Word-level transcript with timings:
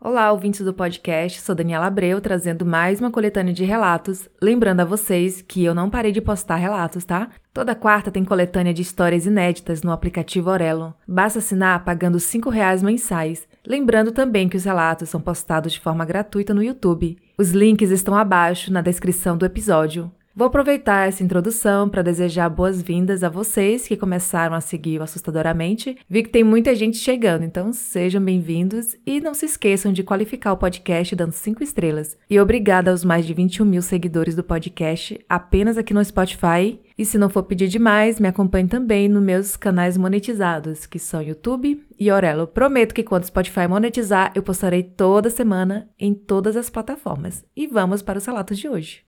Olá, 0.00 0.30
ouvintes 0.30 0.64
do 0.64 0.72
podcast, 0.72 1.40
sou 1.40 1.56
Daniela 1.56 1.86
Abreu, 1.86 2.20
trazendo 2.20 2.64
mais 2.64 3.00
uma 3.00 3.10
coletânea 3.10 3.52
de 3.52 3.64
relatos. 3.64 4.28
Lembrando 4.40 4.78
a 4.78 4.84
vocês 4.84 5.42
que 5.42 5.64
eu 5.64 5.74
não 5.74 5.90
parei 5.90 6.12
de 6.12 6.20
postar 6.20 6.54
relatos, 6.54 7.04
tá? 7.04 7.28
Toda 7.52 7.74
quarta 7.74 8.08
tem 8.08 8.24
coletânea 8.24 8.72
de 8.72 8.80
histórias 8.80 9.26
inéditas 9.26 9.82
no 9.82 9.90
aplicativo 9.90 10.50
Orelo. 10.50 10.94
Basta 11.06 11.40
assinar 11.40 11.84
pagando 11.84 12.16
R$ 12.16 12.50
reais 12.52 12.80
mensais. 12.80 13.48
Lembrando 13.66 14.12
também 14.12 14.48
que 14.48 14.56
os 14.56 14.64
relatos 14.64 15.08
são 15.08 15.20
postados 15.20 15.72
de 15.72 15.80
forma 15.80 16.04
gratuita 16.04 16.54
no 16.54 16.62
YouTube. 16.62 17.18
Os 17.36 17.50
links 17.50 17.90
estão 17.90 18.14
abaixo 18.14 18.72
na 18.72 18.80
descrição 18.80 19.36
do 19.36 19.44
episódio. 19.44 20.12
Vou 20.38 20.46
aproveitar 20.46 21.08
essa 21.08 21.24
introdução 21.24 21.88
para 21.88 22.00
desejar 22.00 22.48
boas-vindas 22.48 23.24
a 23.24 23.28
vocês 23.28 23.88
que 23.88 23.96
começaram 23.96 24.54
a 24.54 24.60
seguir 24.60 25.00
o 25.00 25.02
Assustadoramente. 25.02 25.98
Vi 26.08 26.22
que 26.22 26.28
tem 26.28 26.44
muita 26.44 26.76
gente 26.76 26.96
chegando, 26.96 27.42
então 27.42 27.72
sejam 27.72 28.22
bem-vindos 28.22 28.94
e 29.04 29.20
não 29.20 29.34
se 29.34 29.46
esqueçam 29.46 29.92
de 29.92 30.04
qualificar 30.04 30.52
o 30.52 30.56
podcast 30.56 31.16
dando 31.16 31.32
5 31.32 31.60
estrelas. 31.60 32.16
E 32.30 32.38
obrigada 32.38 32.92
aos 32.92 33.04
mais 33.04 33.26
de 33.26 33.34
21 33.34 33.64
mil 33.64 33.82
seguidores 33.82 34.36
do 34.36 34.44
podcast 34.44 35.18
apenas 35.28 35.76
aqui 35.76 35.92
no 35.92 36.04
Spotify. 36.04 36.78
E 36.96 37.04
se 37.04 37.18
não 37.18 37.28
for 37.28 37.42
pedir 37.42 37.66
demais, 37.66 38.20
me 38.20 38.28
acompanhe 38.28 38.68
também 38.68 39.08
nos 39.08 39.24
meus 39.24 39.56
canais 39.56 39.96
monetizados, 39.96 40.86
que 40.86 41.00
são 41.00 41.20
YouTube 41.20 41.84
e 41.98 42.12
Orelo. 42.12 42.46
Prometo 42.46 42.94
que 42.94 43.02
quando 43.02 43.24
o 43.24 43.26
Spotify 43.26 43.66
monetizar, 43.66 44.30
eu 44.36 44.44
postarei 44.44 44.84
toda 44.84 45.30
semana 45.30 45.90
em 45.98 46.14
todas 46.14 46.56
as 46.56 46.70
plataformas. 46.70 47.44
E 47.56 47.66
vamos 47.66 48.02
para 48.02 48.18
os 48.18 48.26
relatos 48.26 48.56
de 48.56 48.68
hoje. 48.68 49.07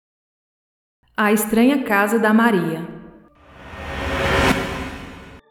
A 1.22 1.34
Estranha 1.34 1.84
Casa 1.84 2.18
da 2.18 2.34
Maria. 2.34 2.82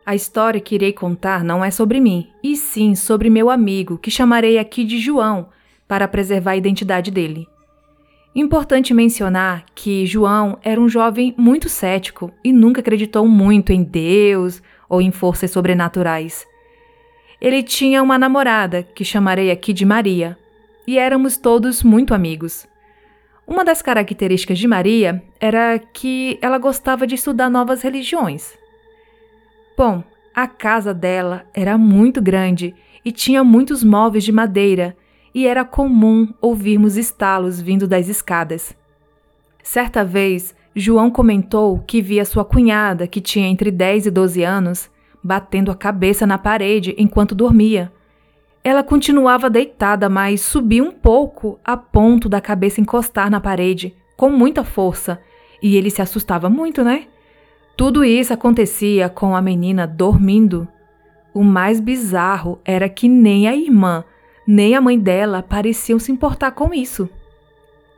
A 0.06 0.14
história 0.14 0.62
que 0.62 0.76
irei 0.76 0.94
contar 0.94 1.44
não 1.44 1.62
é 1.62 1.70
sobre 1.70 2.00
mim, 2.00 2.30
e 2.42 2.56
sim 2.56 2.94
sobre 2.94 3.28
meu 3.28 3.50
amigo, 3.50 3.98
que 3.98 4.10
chamarei 4.10 4.58
aqui 4.58 4.82
de 4.82 4.98
João, 4.98 5.50
para 5.86 6.08
preservar 6.08 6.52
a 6.52 6.56
identidade 6.56 7.10
dele. 7.10 7.46
Importante 8.34 8.94
mencionar 8.94 9.66
que 9.74 10.06
João 10.06 10.58
era 10.62 10.80
um 10.80 10.88
jovem 10.88 11.34
muito 11.36 11.68
cético 11.68 12.32
e 12.42 12.50
nunca 12.50 12.80
acreditou 12.80 13.28
muito 13.28 13.70
em 13.70 13.82
Deus 13.82 14.62
ou 14.88 15.02
em 15.02 15.10
forças 15.10 15.50
sobrenaturais. 15.50 16.46
Ele 17.38 17.62
tinha 17.62 18.02
uma 18.02 18.18
namorada, 18.18 18.84
que 18.94 19.04
chamarei 19.04 19.50
aqui 19.50 19.74
de 19.74 19.84
Maria, 19.84 20.34
e 20.86 20.98
éramos 20.98 21.36
todos 21.36 21.82
muito 21.82 22.14
amigos. 22.14 22.66
Uma 23.48 23.64
das 23.64 23.80
características 23.80 24.58
de 24.58 24.68
Maria 24.68 25.22
era 25.40 25.78
que 25.78 26.38
ela 26.42 26.58
gostava 26.58 27.06
de 27.06 27.14
estudar 27.14 27.48
novas 27.48 27.80
religiões. 27.80 28.52
Bom, 29.74 30.04
a 30.34 30.46
casa 30.46 30.92
dela 30.92 31.46
era 31.54 31.78
muito 31.78 32.20
grande 32.20 32.74
e 33.02 33.10
tinha 33.10 33.42
muitos 33.42 33.82
móveis 33.82 34.22
de 34.22 34.30
madeira, 34.30 34.94
e 35.34 35.46
era 35.46 35.64
comum 35.64 36.28
ouvirmos 36.42 36.98
estalos 36.98 37.58
vindo 37.58 37.88
das 37.88 38.06
escadas. 38.08 38.76
Certa 39.62 40.04
vez, 40.04 40.54
João 40.74 41.10
comentou 41.10 41.78
que 41.86 42.02
via 42.02 42.26
sua 42.26 42.44
cunhada, 42.44 43.06
que 43.06 43.20
tinha 43.20 43.48
entre 43.48 43.70
10 43.70 44.06
e 44.06 44.10
12 44.10 44.42
anos, 44.42 44.90
batendo 45.24 45.70
a 45.70 45.74
cabeça 45.74 46.26
na 46.26 46.36
parede 46.36 46.94
enquanto 46.98 47.34
dormia 47.34 47.90
ela 48.68 48.82
continuava 48.82 49.48
deitada, 49.48 50.10
mas 50.10 50.42
subiu 50.42 50.84
um 50.84 50.92
pouco 50.92 51.58
a 51.64 51.74
ponto 51.74 52.28
da 52.28 52.38
cabeça 52.38 52.82
encostar 52.82 53.30
na 53.30 53.40
parede, 53.40 53.96
com 54.14 54.28
muita 54.28 54.62
força, 54.62 55.18
e 55.62 55.74
ele 55.74 55.88
se 55.88 56.02
assustava 56.02 56.50
muito, 56.50 56.84
né? 56.84 57.06
Tudo 57.74 58.04
isso 58.04 58.34
acontecia 58.34 59.08
com 59.08 59.34
a 59.34 59.40
menina 59.40 59.86
dormindo. 59.86 60.68
O 61.32 61.42
mais 61.42 61.80
bizarro 61.80 62.60
era 62.62 62.90
que 62.90 63.08
nem 63.08 63.48
a 63.48 63.56
irmã, 63.56 64.04
nem 64.46 64.74
a 64.74 64.82
mãe 64.82 64.98
dela 64.98 65.42
pareciam 65.42 65.98
se 65.98 66.12
importar 66.12 66.50
com 66.50 66.74
isso. 66.74 67.08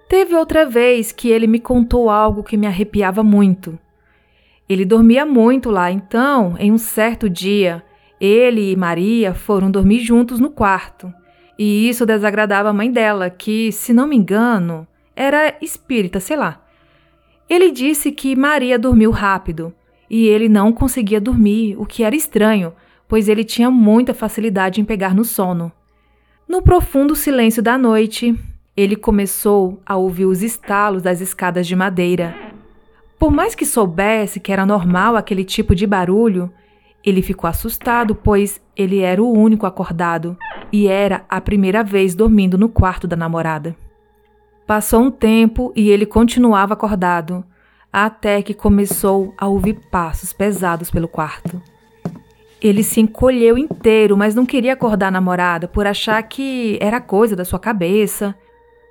Teve 0.08 0.36
outra 0.36 0.64
vez 0.64 1.10
que 1.10 1.30
ele 1.30 1.48
me 1.48 1.58
contou 1.58 2.08
algo 2.08 2.44
que 2.44 2.56
me 2.56 2.68
arrepiava 2.68 3.24
muito. 3.24 3.76
Ele 4.68 4.84
dormia 4.84 5.26
muito 5.26 5.68
lá, 5.68 5.90
então, 5.90 6.54
em 6.60 6.70
um 6.70 6.78
certo 6.78 7.28
dia, 7.28 7.82
ele 8.20 8.72
e 8.72 8.76
Maria 8.76 9.32
foram 9.32 9.70
dormir 9.70 10.00
juntos 10.00 10.38
no 10.38 10.50
quarto, 10.50 11.12
e 11.58 11.88
isso 11.88 12.04
desagradava 12.04 12.68
a 12.68 12.72
mãe 12.72 12.90
dela, 12.90 13.30
que, 13.30 13.72
se 13.72 13.92
não 13.92 14.06
me 14.06 14.16
engano, 14.16 14.86
era 15.16 15.56
espírita, 15.60 16.20
sei 16.20 16.36
lá. 16.36 16.62
Ele 17.48 17.70
disse 17.70 18.12
que 18.12 18.36
Maria 18.36 18.78
dormiu 18.78 19.10
rápido 19.10 19.74
e 20.08 20.26
ele 20.26 20.48
não 20.48 20.72
conseguia 20.72 21.20
dormir, 21.20 21.76
o 21.78 21.86
que 21.86 22.02
era 22.02 22.16
estranho, 22.16 22.72
pois 23.06 23.28
ele 23.28 23.44
tinha 23.44 23.70
muita 23.70 24.14
facilidade 24.14 24.80
em 24.80 24.84
pegar 24.84 25.14
no 25.14 25.24
sono. 25.24 25.70
No 26.48 26.62
profundo 26.62 27.14
silêncio 27.14 27.62
da 27.62 27.76
noite, 27.76 28.36
ele 28.76 28.96
começou 28.96 29.80
a 29.84 29.96
ouvir 29.96 30.26
os 30.26 30.42
estalos 30.42 31.02
das 31.02 31.20
escadas 31.20 31.66
de 31.66 31.76
madeira. 31.76 32.34
Por 33.18 33.30
mais 33.30 33.54
que 33.54 33.66
soubesse 33.66 34.40
que 34.40 34.52
era 34.52 34.64
normal 34.64 35.14
aquele 35.16 35.44
tipo 35.44 35.74
de 35.74 35.86
barulho, 35.86 36.52
ele 37.04 37.22
ficou 37.22 37.48
assustado, 37.48 38.14
pois 38.14 38.60
ele 38.76 39.00
era 39.00 39.22
o 39.22 39.32
único 39.32 39.66
acordado 39.66 40.36
e 40.72 40.86
era 40.86 41.24
a 41.28 41.40
primeira 41.40 41.82
vez 41.82 42.14
dormindo 42.14 42.58
no 42.58 42.68
quarto 42.68 43.06
da 43.06 43.16
namorada. 43.16 43.74
Passou 44.66 45.02
um 45.02 45.10
tempo 45.10 45.72
e 45.74 45.90
ele 45.90 46.06
continuava 46.06 46.74
acordado, 46.74 47.44
até 47.92 48.40
que 48.42 48.54
começou 48.54 49.34
a 49.36 49.48
ouvir 49.48 49.80
passos 49.90 50.32
pesados 50.32 50.90
pelo 50.90 51.08
quarto. 51.08 51.60
Ele 52.60 52.82
se 52.82 53.00
encolheu 53.00 53.56
inteiro, 53.56 54.16
mas 54.16 54.34
não 54.34 54.44
queria 54.44 54.74
acordar 54.74 55.08
a 55.08 55.10
namorada 55.10 55.66
por 55.66 55.86
achar 55.86 56.22
que 56.22 56.78
era 56.80 57.00
coisa 57.00 57.34
da 57.34 57.44
sua 57.44 57.58
cabeça. 57.58 58.34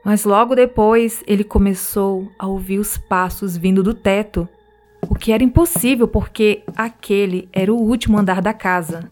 Mas 0.04 0.26
logo 0.26 0.56
depois 0.56 1.24
ele 1.28 1.44
começou 1.44 2.32
a 2.38 2.48
ouvir 2.48 2.80
os 2.80 2.98
passos 2.98 3.56
vindo 3.56 3.84
do 3.84 3.94
teto 3.94 4.50
o 5.08 5.16
que 5.16 5.32
era 5.32 5.44
impossível 5.44 6.08
porque 6.08 6.64
aquele 6.76 7.48
era 7.54 7.74
o 7.74 7.82
último 7.82 8.18
andar 8.18 8.42
da 8.42 8.54
casa. 8.54 9.10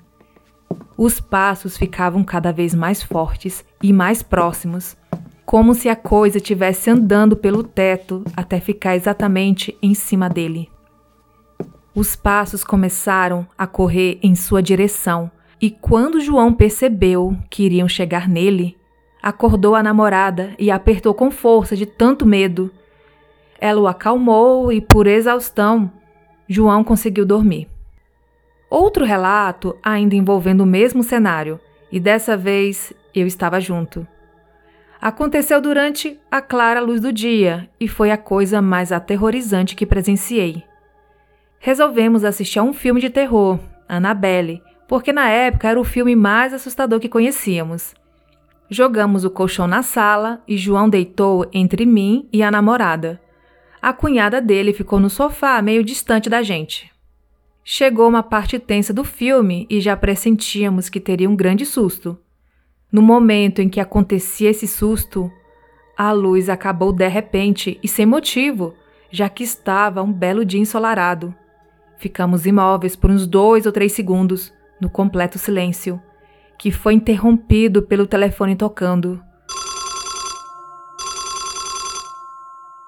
Os 0.97 1.19
passos 1.19 1.77
ficavam 1.77 2.23
cada 2.23 2.51
vez 2.51 2.73
mais 2.73 3.03
fortes 3.03 3.63
e 3.81 3.93
mais 3.93 4.23
próximos, 4.23 4.97
como 5.45 5.73
se 5.73 5.87
a 5.87 5.95
coisa 5.95 6.37
estivesse 6.37 6.89
andando 6.89 7.37
pelo 7.37 7.63
teto 7.63 8.23
até 8.35 8.59
ficar 8.59 8.95
exatamente 8.95 9.77
em 9.81 9.93
cima 9.93 10.27
dele. 10.27 10.69
Os 11.95 12.15
passos 12.15 12.63
começaram 12.63 13.47
a 13.57 13.65
correr 13.65 14.19
em 14.21 14.35
sua 14.35 14.61
direção, 14.61 15.31
e 15.59 15.71
quando 15.71 16.19
João 16.19 16.53
percebeu 16.53 17.35
que 17.49 17.63
iriam 17.63 17.87
chegar 17.87 18.27
nele, 18.27 18.77
acordou 19.21 19.73
a 19.73 19.81
namorada 19.81 20.53
e 20.59 20.69
apertou 20.69 21.13
com 21.13 21.31
força 21.31 21.75
de 21.75 21.85
tanto 21.85 22.25
medo 22.25 22.71
ela 23.59 23.81
o 23.81 23.87
acalmou 23.87 24.71
e, 24.71 24.81
por 24.81 25.07
exaustão, 25.07 25.91
João 26.47 26.83
conseguiu 26.83 27.25
dormir. 27.25 27.67
Outro 28.69 29.05
relato, 29.05 29.75
ainda 29.81 30.15
envolvendo 30.15 30.61
o 30.61 30.65
mesmo 30.65 31.03
cenário, 31.03 31.59
e 31.91 31.99
dessa 31.99 32.35
vez 32.35 32.93
eu 33.15 33.25
estava 33.25 33.59
junto. 33.59 34.05
Aconteceu 34.99 35.61
durante 35.61 36.19
a 36.29 36.41
clara 36.41 36.81
luz 36.81 36.99
do 36.99 37.13
dia 37.13 37.69
e 37.79 37.87
foi 37.87 38.11
a 38.11 38.17
coisa 38.17 38.61
mais 38.61 38.91
aterrorizante 38.91 39.75
que 39.75 39.85
presenciei. 39.85 40.63
Resolvemos 41.59 42.23
assistir 42.23 42.59
a 42.59 42.63
um 42.63 42.73
filme 42.73 42.99
de 42.99 43.09
terror, 43.09 43.59
Annabelle, 43.87 44.61
porque 44.87 45.13
na 45.13 45.29
época 45.29 45.67
era 45.67 45.79
o 45.79 45.83
filme 45.83 46.15
mais 46.15 46.53
assustador 46.53 46.99
que 46.99 47.09
conhecíamos. 47.09 47.93
Jogamos 48.69 49.23
o 49.23 49.29
colchão 49.29 49.67
na 49.67 49.81
sala 49.81 50.41
e 50.47 50.57
João 50.57 50.89
deitou 50.89 51.45
entre 51.53 51.85
mim 51.85 52.27
e 52.33 52.43
a 52.43 52.51
namorada. 52.51 53.21
A 53.81 53.93
cunhada 53.93 54.41
dele 54.41 54.73
ficou 54.73 54.99
no 54.99 55.09
sofá, 55.09 55.61
meio 55.61 55.83
distante 55.83 56.29
da 56.29 56.41
gente. 56.41 56.91
Chegou 57.63 58.07
uma 58.07 58.23
parte 58.23 58.57
tensa 58.57 58.93
do 58.93 59.03
filme 59.03 59.67
e 59.69 59.81
já 59.81 59.95
pressentíamos 59.95 60.89
que 60.89 60.99
teria 60.99 61.29
um 61.29 61.35
grande 61.35 61.65
susto. 61.65 62.17
No 62.91 63.01
momento 63.01 63.61
em 63.61 63.67
que 63.67 63.79
acontecia 63.79 64.49
esse 64.49 64.67
susto, 64.67 65.31
a 65.97 66.11
luz 66.11 66.47
acabou 66.47 66.93
de 66.93 67.07
repente 67.07 67.79
e 67.83 67.87
sem 67.87 68.05
motivo, 68.05 68.73
já 69.11 69.27
que 69.27 69.43
estava 69.43 70.01
um 70.01 70.13
belo 70.13 70.45
dia 70.45 70.59
ensolarado. 70.59 71.35
Ficamos 71.97 72.45
imóveis 72.45 72.95
por 72.95 73.09
uns 73.09 73.27
dois 73.27 73.65
ou 73.65 73.71
três 73.71 73.91
segundos, 73.91 74.53
no 74.79 74.89
completo 74.89 75.37
silêncio, 75.37 76.01
que 76.57 76.71
foi 76.71 76.93
interrompido 76.93 77.81
pelo 77.81 78.07
telefone 78.07 78.55
tocando. 78.55 79.21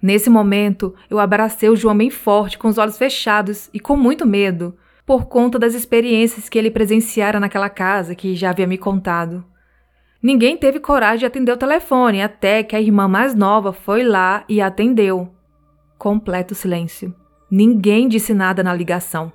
Nesse 0.02 0.30
momento, 0.30 0.96
eu 1.10 1.20
abracei 1.20 1.70
o 1.70 1.76
João 1.76 1.98
bem 1.98 2.10
forte, 2.10 2.58
com 2.58 2.70
os 2.70 2.78
olhos 2.78 2.98
fechados 2.98 3.70
e 3.74 3.80
com 3.80 3.98
muito 3.98 4.26
medo, 4.26 4.78
por 5.06 5.26
conta 5.26 5.60
das 5.60 5.74
experiências 5.74 6.48
que 6.48 6.58
ele 6.58 6.72
presenciara 6.72 7.40
naquela 7.40 7.70
casa 7.70 8.16
que 8.16 8.36
já 8.36 8.52
havia 8.52 8.68
me 8.68 8.78
contado. 8.78 9.44
Ninguém 10.22 10.58
teve 10.58 10.80
coragem 10.80 11.20
de 11.20 11.26
atender 11.26 11.52
o 11.52 11.58
telefone 11.58 12.22
até 12.22 12.62
que 12.62 12.76
a 12.76 12.82
irmã 12.82 13.08
mais 13.08 13.34
nova 13.34 13.74
foi 13.74 14.04
lá 14.04 14.44
e 14.48 14.62
atendeu. 14.62 15.34
Completo 15.98 16.54
silêncio. 16.54 17.14
Ninguém 17.50 18.08
disse 18.08 18.34
nada 18.34 18.62
na 18.62 18.74
ligação. 18.74 19.32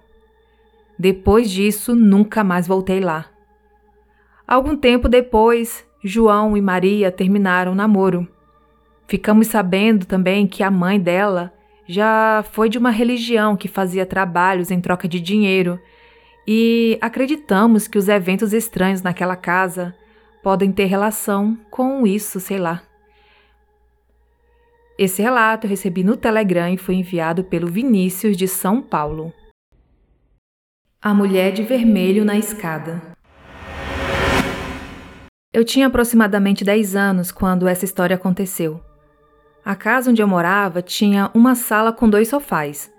Depois 0.98 1.50
disso, 1.50 1.94
nunca 1.94 2.44
mais 2.44 2.66
voltei 2.66 3.00
lá. 3.00 3.26
Algum 4.46 4.76
tempo 4.76 5.08
depois, 5.08 5.86
João 6.02 6.56
e 6.56 6.60
Maria 6.60 7.10
terminaram 7.10 7.72
o 7.72 7.74
namoro. 7.74 8.28
Ficamos 9.06 9.48
sabendo 9.48 10.06
também 10.06 10.46
que 10.46 10.62
a 10.62 10.70
mãe 10.70 10.98
dela 10.98 11.52
já 11.86 12.44
foi 12.52 12.68
de 12.68 12.78
uma 12.78 12.90
religião 12.90 13.56
que 13.56 13.68
fazia 13.68 14.06
trabalhos 14.06 14.70
em 14.70 14.80
troca 14.80 15.06
de 15.06 15.20
dinheiro 15.20 15.78
e 16.46 16.98
acreditamos 17.00 17.86
que 17.86 17.98
os 17.98 18.08
eventos 18.08 18.52
estranhos 18.52 19.02
naquela 19.02 19.36
casa 19.36 19.94
podem 20.42 20.72
ter 20.72 20.84
relação 20.84 21.58
com 21.70 22.06
isso, 22.06 22.40
sei 22.40 22.58
lá. 22.58 22.82
Esse 24.98 25.20
relato 25.22 25.66
eu 25.66 25.70
recebi 25.70 26.04
no 26.04 26.16
Telegram 26.16 26.72
e 26.72 26.76
foi 26.76 26.94
enviado 26.94 27.44
pelo 27.44 27.66
Vinícius 27.66 28.36
de 28.36 28.46
São 28.46 28.80
Paulo. 28.80 29.32
A 31.02 31.12
mulher 31.12 31.52
de 31.52 31.62
vermelho 31.62 32.24
na 32.24 32.38
escada. 32.38 33.02
Eu 35.52 35.64
tinha 35.64 35.86
aproximadamente 35.86 36.64
10 36.64 36.96
anos 36.96 37.32
quando 37.32 37.66
essa 37.66 37.84
história 37.84 38.16
aconteceu. 38.16 38.80
A 39.64 39.74
casa 39.74 40.10
onde 40.10 40.20
eu 40.20 40.28
morava 40.28 40.82
tinha 40.82 41.30
uma 41.32 41.54
sala 41.54 41.92
com 41.92 42.08
dois 42.08 42.28
sofás. 42.28 42.92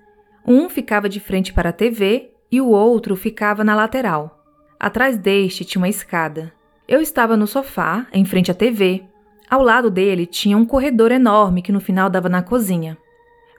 Um 0.45 0.67
ficava 0.67 1.07
de 1.07 1.19
frente 1.19 1.53
para 1.53 1.69
a 1.69 1.73
TV 1.73 2.31
e 2.51 2.59
o 2.59 2.69
outro 2.69 3.15
ficava 3.15 3.63
na 3.63 3.75
lateral. 3.75 4.43
Atrás 4.79 5.17
deste 5.17 5.63
tinha 5.63 5.79
uma 5.79 5.89
escada. 5.89 6.51
Eu 6.87 7.01
estava 7.01 7.37
no 7.37 7.45
sofá, 7.45 8.07
em 8.11 8.25
frente 8.25 8.49
à 8.49 8.53
TV, 8.53 9.03
ao 9.49 9.61
lado 9.61 9.91
dele 9.91 10.25
tinha 10.25 10.57
um 10.57 10.65
corredor 10.65 11.11
enorme 11.11 11.61
que 11.61 11.71
no 11.71 11.79
final 11.79 12.09
dava 12.09 12.29
na 12.29 12.41
cozinha. 12.41 12.97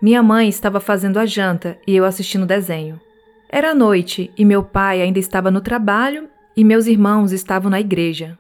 Minha 0.03 0.23
mãe 0.23 0.49
estava 0.49 0.81
fazendo 0.81 1.19
a 1.19 1.27
janta 1.27 1.79
e 1.87 1.95
eu 1.95 2.05
assistindo 2.05 2.43
o 2.43 2.47
desenho. 2.47 3.01
Era 3.49 3.75
noite 3.75 4.33
e 4.37 4.45
meu 4.45 4.63
pai 4.63 5.01
ainda 5.01 5.19
estava 5.19 5.51
no 5.51 5.61
trabalho 5.61 6.29
e 6.57 6.65
meus 6.65 6.87
irmãos 6.87 7.31
estavam 7.31 7.71
na 7.71 7.81
igreja. 7.81 8.37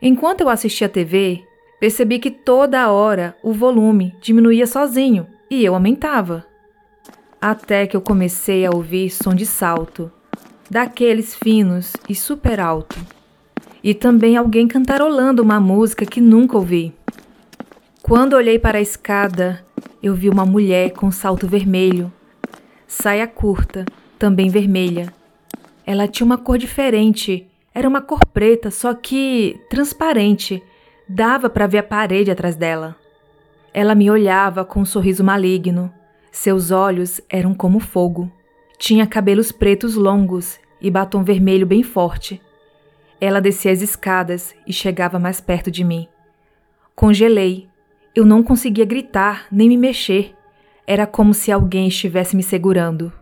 Enquanto 0.00 0.40
eu 0.40 0.48
assistia 0.48 0.86
a 0.86 0.90
TV, 0.90 1.44
percebi 1.80 2.18
que 2.18 2.30
toda 2.30 2.90
hora 2.90 3.36
o 3.42 3.52
volume 3.52 4.14
diminuía 4.20 4.66
sozinho 4.66 5.26
e 5.50 5.64
eu 5.64 5.74
aumentava. 5.74 6.46
Até 7.40 7.86
que 7.86 7.96
eu 7.96 8.00
comecei 8.00 8.66
a 8.66 8.70
ouvir 8.70 9.10
som 9.10 9.34
de 9.34 9.46
salto, 9.46 10.10
daqueles 10.70 11.34
finos 11.34 11.92
e 12.08 12.14
super 12.14 12.60
alto 12.60 12.98
e 13.82 13.94
também 13.94 14.36
alguém 14.36 14.66
cantarolando 14.66 15.42
uma 15.42 15.60
música 15.60 16.04
que 16.04 16.20
nunca 16.20 16.56
ouvi. 16.56 16.92
Quando 18.02 18.34
olhei 18.34 18.58
para 18.58 18.78
a 18.78 18.82
escada, 18.82 19.64
eu 20.02 20.14
vi 20.14 20.28
uma 20.28 20.46
mulher 20.46 20.92
com 20.92 21.10
salto 21.10 21.46
vermelho, 21.46 22.12
saia 22.86 23.26
curta, 23.26 23.84
também 24.18 24.48
vermelha. 24.48 25.12
Ela 25.86 26.08
tinha 26.08 26.24
uma 26.24 26.38
cor 26.38 26.58
diferente, 26.58 27.46
era 27.74 27.88
uma 27.88 28.00
cor 28.00 28.24
preta, 28.26 28.70
só 28.70 28.94
que 28.94 29.60
transparente, 29.70 30.62
dava 31.08 31.48
para 31.48 31.66
ver 31.66 31.78
a 31.78 31.82
parede 31.82 32.30
atrás 32.30 32.54
dela. 32.54 32.96
Ela 33.72 33.94
me 33.94 34.10
olhava 34.10 34.64
com 34.64 34.80
um 34.80 34.84
sorriso 34.84 35.24
maligno. 35.24 35.92
Seus 36.30 36.70
olhos 36.70 37.20
eram 37.30 37.54
como 37.54 37.80
fogo. 37.80 38.30
Tinha 38.78 39.06
cabelos 39.06 39.50
pretos 39.50 39.94
longos 39.94 40.58
e 40.80 40.90
batom 40.90 41.22
vermelho 41.22 41.66
bem 41.66 41.82
forte. 41.82 42.40
Ela 43.20 43.40
descia 43.40 43.72
as 43.72 43.82
escadas 43.82 44.54
e 44.66 44.72
chegava 44.72 45.18
mais 45.18 45.40
perto 45.40 45.70
de 45.70 45.82
mim. 45.82 46.08
Congelei. 46.94 47.68
Eu 48.14 48.24
não 48.24 48.42
conseguia 48.42 48.84
gritar 48.84 49.46
nem 49.50 49.68
me 49.68 49.76
mexer. 49.76 50.34
Era 50.86 51.06
como 51.06 51.34
se 51.34 51.50
alguém 51.52 51.88
estivesse 51.88 52.36
me 52.36 52.42
segurando. 52.42 53.12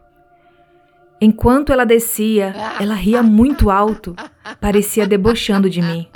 Enquanto 1.20 1.72
ela 1.72 1.86
descia, 1.86 2.54
ela 2.78 2.94
ria 2.94 3.22
muito 3.22 3.70
alto, 3.70 4.14
parecia 4.60 5.06
debochando 5.06 5.68
de 5.68 5.80
mim. 5.80 6.06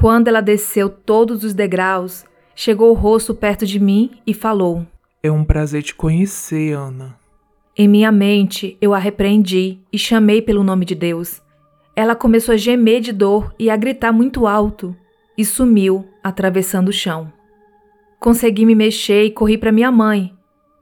Quando 0.00 0.28
ela 0.28 0.40
desceu 0.40 0.88
todos 0.88 1.44
os 1.44 1.52
degraus, 1.52 2.24
chegou 2.54 2.90
o 2.90 2.94
rosto 2.94 3.34
perto 3.34 3.66
de 3.66 3.78
mim 3.78 4.10
e 4.26 4.32
falou: 4.32 4.86
É 5.22 5.30
um 5.30 5.44
prazer 5.44 5.82
te 5.82 5.94
conhecer, 5.94 6.72
Ana. 6.72 7.18
Em 7.76 7.86
minha 7.86 8.10
mente, 8.10 8.78
eu 8.80 8.94
a 8.94 8.98
repreendi 8.98 9.78
e 9.92 9.98
chamei 9.98 10.40
pelo 10.40 10.64
nome 10.64 10.86
de 10.86 10.94
Deus. 10.94 11.42
Ela 11.94 12.16
começou 12.16 12.54
a 12.54 12.56
gemer 12.56 13.02
de 13.02 13.12
dor 13.12 13.54
e 13.58 13.68
a 13.68 13.76
gritar 13.76 14.10
muito 14.10 14.46
alto 14.46 14.96
e 15.36 15.44
sumiu, 15.44 16.08
atravessando 16.24 16.88
o 16.88 16.92
chão. 16.94 17.30
Consegui 18.18 18.64
me 18.64 18.74
mexer 18.74 19.24
e 19.24 19.30
corri 19.30 19.58
para 19.58 19.70
minha 19.70 19.92
mãe. 19.92 20.32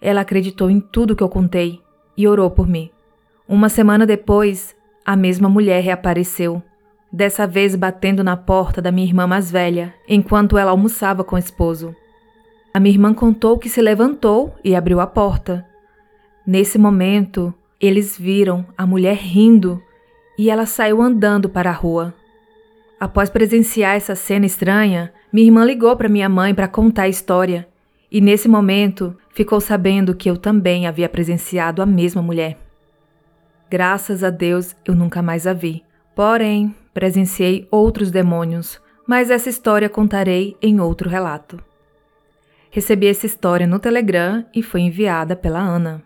Ela 0.01 0.21
acreditou 0.21 0.71
em 0.71 0.79
tudo 0.79 1.17
que 1.17 1.25
eu 1.25 1.29
contei 1.29 1.81
e 2.17 2.29
orou 2.29 2.53
por 2.53 2.69
mim. 2.69 2.89
Uma 3.49 3.69
semana 3.69 4.07
depois, 4.07 4.77
a 5.05 5.17
mesma 5.17 5.49
mulher 5.49 5.83
reapareceu, 5.83 6.63
dessa 7.13 7.47
vez 7.47 7.75
batendo 7.75 8.23
na 8.23 8.37
porta 8.37 8.83
da 8.83 8.93
minha 8.93 9.07
irmã 9.07 9.27
mais 9.27 9.51
velha, 9.51 9.95
enquanto 10.09 10.59
ela 10.59 10.71
almoçava 10.71 11.25
com 11.25 11.37
o 11.37 11.39
esposo. 11.39 11.95
A 12.73 12.79
minha 12.79 12.95
irmã 12.95 13.15
contou 13.15 13.59
que 13.59 13.69
se 13.69 13.81
levantou 13.81 14.55
e 14.63 14.75
abriu 14.75 15.01
a 15.01 15.07
porta. 15.07 15.67
Nesse 16.47 16.79
momento, 16.79 17.53
eles 17.81 18.17
viram 18.19 18.67
a 18.77 18.87
mulher 18.87 19.17
rindo 19.17 19.83
e 20.39 20.51
ela 20.51 20.67
saiu 20.67 21.03
andando 21.03 21.49
para 21.49 21.71
a 21.71 21.75
rua. 21.75 22.15
Após 23.01 23.31
presenciar 23.31 23.97
essa 23.97 24.15
cena 24.15 24.47
estranha, 24.47 25.13
minha 25.33 25.47
irmã 25.47 25.65
ligou 25.65 25.97
para 25.97 26.09
minha 26.09 26.29
mãe 26.29 26.55
para 26.55 26.69
contar 26.69 27.03
a 27.03 27.09
história, 27.09 27.69
e 28.11 28.21
nesse 28.21 28.49
momento 28.49 29.17
ficou 29.35 29.61
sabendo 29.61 30.15
que 30.15 30.29
eu 30.29 30.37
também 30.37 30.87
havia 30.87 31.09
presenciado 31.09 31.83
a 31.83 31.87
mesma 31.87 32.23
mulher. 32.23 32.59
Graças 33.71 34.25
a 34.25 34.31
Deus 34.31 34.75
eu 34.85 34.95
nunca 34.95 35.21
mais 35.21 35.47
a 35.47 35.53
vi, 35.53 35.85
porém 36.19 36.75
presenciei 36.93 37.69
outros 37.71 38.11
demônios, 38.11 38.81
mas 39.07 39.31
essa 39.31 39.49
história 39.49 39.89
contarei 39.89 40.57
em 40.61 40.81
outro 40.81 41.09
relato. 41.09 41.63
Recebi 42.73 43.07
essa 43.07 43.25
história 43.25 43.69
no 43.69 43.79
Telegram 43.79 44.45
e 44.53 44.61
foi 44.61 44.81
enviada 44.81 45.37
pela 45.37 45.61
Ana. 45.61 46.03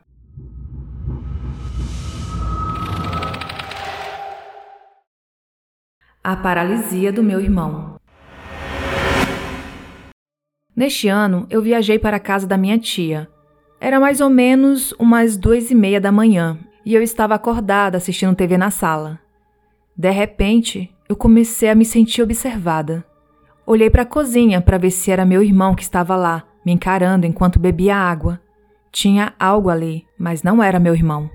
A 6.22 6.36
paralisia 6.36 7.10
do 7.10 7.22
meu 7.22 7.40
irmão. 7.40 7.96
Neste 10.76 11.08
ano, 11.08 11.46
eu 11.48 11.62
viajei 11.62 11.98
para 11.98 12.18
a 12.18 12.20
casa 12.20 12.46
da 12.46 12.58
minha 12.58 12.78
tia. 12.78 13.30
Era 13.80 13.98
mais 13.98 14.20
ou 14.20 14.28
menos 14.28 14.92
umas 14.98 15.38
duas 15.38 15.70
e 15.70 15.74
meia 15.74 15.98
da 15.98 16.12
manhã 16.12 16.58
e 16.84 16.94
eu 16.94 17.02
estava 17.02 17.34
acordada 17.34 17.96
assistindo 17.96 18.36
TV 18.36 18.58
na 18.58 18.70
sala. 18.70 19.18
De 19.96 20.10
repente, 20.10 20.90
eu 21.08 21.14
comecei 21.14 21.68
a 21.68 21.74
me 21.74 21.84
sentir 21.84 22.22
observada. 22.22 23.04
Olhei 23.66 23.90
para 23.90 24.02
a 24.02 24.06
cozinha 24.06 24.60
para 24.60 24.78
ver 24.78 24.90
se 24.90 25.10
era 25.10 25.26
meu 25.26 25.42
irmão 25.42 25.74
que 25.74 25.82
estava 25.82 26.16
lá, 26.16 26.44
me 26.64 26.72
encarando 26.72 27.26
enquanto 27.26 27.58
bebia 27.58 27.94
água. 27.94 28.40
Tinha 28.90 29.34
algo 29.38 29.68
ali, 29.68 30.06
mas 30.18 30.42
não 30.42 30.62
era 30.62 30.80
meu 30.80 30.94
irmão. 30.94 31.30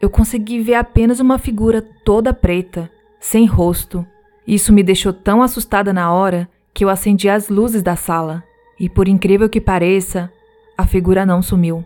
Eu 0.00 0.10
consegui 0.10 0.60
ver 0.60 0.74
apenas 0.74 1.20
uma 1.20 1.38
figura 1.38 1.80
toda 2.04 2.34
preta 2.34 2.90
sem 3.20 3.46
rosto. 3.46 4.04
Isso 4.46 4.72
me 4.72 4.82
deixou 4.82 5.12
tão 5.12 5.42
assustada 5.42 5.92
na 5.92 6.12
hora 6.12 6.48
que 6.74 6.84
eu 6.84 6.88
acendi 6.88 7.28
as 7.28 7.48
luzes 7.48 7.82
da 7.82 7.96
sala 7.96 8.42
e, 8.78 8.88
por 8.88 9.08
incrível 9.08 9.48
que 9.48 9.60
pareça, 9.60 10.30
a 10.76 10.86
figura 10.86 11.24
não 11.24 11.42
sumiu. 11.42 11.84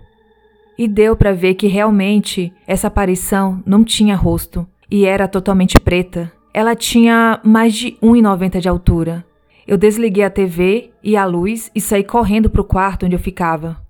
E 0.77 0.89
deu 0.89 1.15
para 1.15 1.33
ver 1.33 1.55
que 1.55 1.67
realmente 1.67 2.53
essa 2.67 2.89
aparição 2.89 3.63
não 3.67 3.85
tinha 3.85 4.17
rosto 4.17 4.67
e 4.93 5.07
era 5.07 5.27
totalmente 5.27 5.81
preta. 5.81 6.31
Ela 6.53 6.77
tinha 6.77 7.41
mais 7.43 7.73
de 7.73 7.93
1,90 8.03 8.61
de 8.61 8.69
altura. 8.69 9.25
Eu 9.67 9.79
desliguei 9.79 10.23
a 10.23 10.29
TV 10.29 10.91
e 11.03 11.17
a 11.17 11.25
luz 11.25 11.71
e 11.75 11.81
saí 11.81 12.05
correndo 12.05 12.51
para 12.51 12.61
o 12.61 12.65
quarto 12.65 13.07
onde 13.07 13.17
eu 13.17 13.19
ficava. 13.19 13.81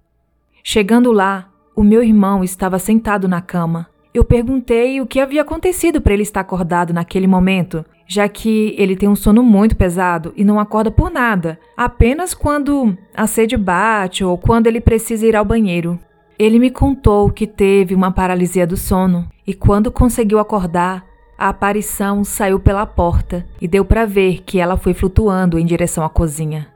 Chegando 0.62 1.10
lá, 1.10 1.50
o 1.74 1.82
meu 1.82 2.04
irmão 2.04 2.44
estava 2.44 2.78
sentado 2.78 3.26
na 3.26 3.40
cama, 3.40 3.88
eu 4.14 4.22
perguntei 4.22 5.00
o 5.00 5.06
que 5.06 5.18
havia 5.18 5.42
acontecido 5.42 6.00
para 6.00 6.12
ele 6.12 6.22
estar 6.22 6.40
acordado 6.40 6.92
naquele 6.92 7.26
momento, 7.26 7.84
já 8.06 8.28
que 8.28 8.72
ele 8.78 8.94
tem 8.94 9.08
um 9.08 9.16
sono 9.16 9.42
muito 9.42 9.74
pesado 9.74 10.32
e 10.36 10.44
não 10.44 10.60
acorda 10.60 10.90
por 10.90 11.10
nada, 11.10 11.58
apenas 11.76 12.32
quando 12.32 12.96
a 13.12 13.26
sede 13.26 13.56
bate 13.56 14.22
ou 14.22 14.38
quando 14.38 14.68
ele 14.68 14.80
precisa 14.80 15.26
ir 15.26 15.34
ao 15.34 15.44
banheiro. 15.44 15.98
Ele 16.42 16.58
me 16.58 16.72
contou 16.72 17.30
que 17.30 17.46
teve 17.46 17.94
uma 17.94 18.10
paralisia 18.10 18.66
do 18.66 18.76
sono 18.76 19.28
e 19.46 19.54
quando 19.54 19.92
conseguiu 19.92 20.40
acordar, 20.40 21.06
a 21.38 21.48
aparição 21.48 22.24
saiu 22.24 22.58
pela 22.58 22.84
porta 22.84 23.46
e 23.60 23.68
deu 23.68 23.84
para 23.84 24.04
ver 24.04 24.42
que 24.42 24.58
ela 24.58 24.76
foi 24.76 24.92
flutuando 24.92 25.56
em 25.56 25.64
direção 25.64 26.04
à 26.04 26.10
cozinha. 26.10 26.66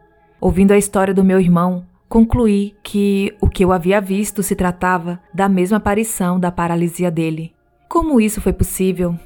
Ouvindo 0.41 0.71
a 0.71 0.79
história 0.79 1.13
do 1.13 1.25
meu 1.25 1.41
irmão, 1.41 1.85
concluí 2.09 2.77
que 2.81 3.37
o 3.41 3.49
que 3.49 3.65
eu 3.65 3.73
havia 3.73 4.01
visto 4.01 4.41
se 4.41 4.55
tratava 4.55 5.19
da 5.35 5.49
mesma 5.49 5.79
aparição 5.79 6.39
da 6.39 6.53
paralisia 6.53 7.11
dele. 7.11 7.53
Como 7.89 8.21
isso 8.21 8.41
foi 8.41 8.53
possível? 8.53 9.19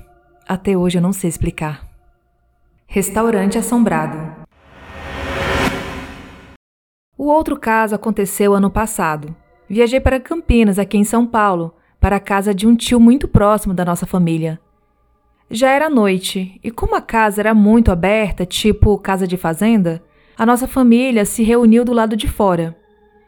Até 0.49 0.75
hoje 0.75 0.97
eu 0.97 1.03
não 1.03 1.13
sei 1.13 1.29
explicar. 1.29 1.87
Restaurante 2.87 3.59
assombrado. 3.59 4.17
O 7.19 7.27
outro 7.27 7.61
caso 7.61 7.95
aconteceu 7.95 8.55
ano 8.55 8.71
passado. 8.71 9.37
Viajei 9.71 10.00
para 10.00 10.19
Campinas, 10.19 10.81
aqui 10.81 10.99
em 10.99 11.05
São 11.05 11.25
Paulo, 11.25 11.73
para 12.00 12.17
a 12.17 12.21
casa 12.21 12.53
de 12.53 12.67
um 12.67 12.75
tio 12.75 12.99
muito 12.99 13.29
próximo 13.29 13.73
da 13.73 13.85
nossa 13.85 14.05
família. 14.05 14.59
Já 15.49 15.71
era 15.71 15.89
noite, 15.89 16.59
e 16.65 16.73
como 16.73 16.97
a 16.97 17.00
casa 17.00 17.41
era 17.41 17.55
muito 17.55 17.93
aberta, 17.93 18.45
tipo 18.45 18.99
casa 18.99 19.29
de 19.29 19.37
fazenda, 19.37 20.03
a 20.37 20.45
nossa 20.45 20.67
família 20.67 21.25
se 21.25 21.45
reuniu 21.45 21.85
do 21.85 21.93
lado 21.93 22.17
de 22.17 22.27
fora. 22.27 22.77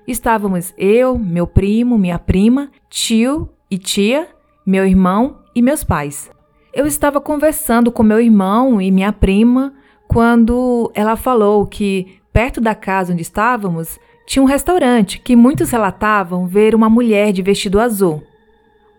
Estávamos 0.04 0.74
eu, 0.76 1.16
meu 1.16 1.46
primo, 1.46 1.96
minha 1.96 2.18
prima, 2.18 2.72
tio 2.90 3.48
e 3.70 3.78
tia, 3.78 4.26
meu 4.66 4.84
irmão 4.84 5.38
e 5.54 5.62
meus 5.62 5.84
pais. 5.84 6.28
Eu 6.74 6.88
estava 6.88 7.20
conversando 7.20 7.92
com 7.92 8.02
meu 8.02 8.20
irmão 8.20 8.80
e 8.80 8.90
minha 8.90 9.12
prima 9.12 9.72
quando 10.08 10.90
ela 10.92 11.14
falou 11.14 11.64
que, 11.68 12.18
perto 12.32 12.60
da 12.60 12.74
casa 12.74 13.12
onde 13.12 13.22
estávamos, 13.22 13.96
tinha 14.26 14.42
um 14.42 14.46
restaurante 14.46 15.18
que 15.18 15.36
muitos 15.36 15.70
relatavam 15.70 16.46
ver 16.46 16.74
uma 16.74 16.88
mulher 16.88 17.32
de 17.32 17.42
vestido 17.42 17.80
azul. 17.80 18.22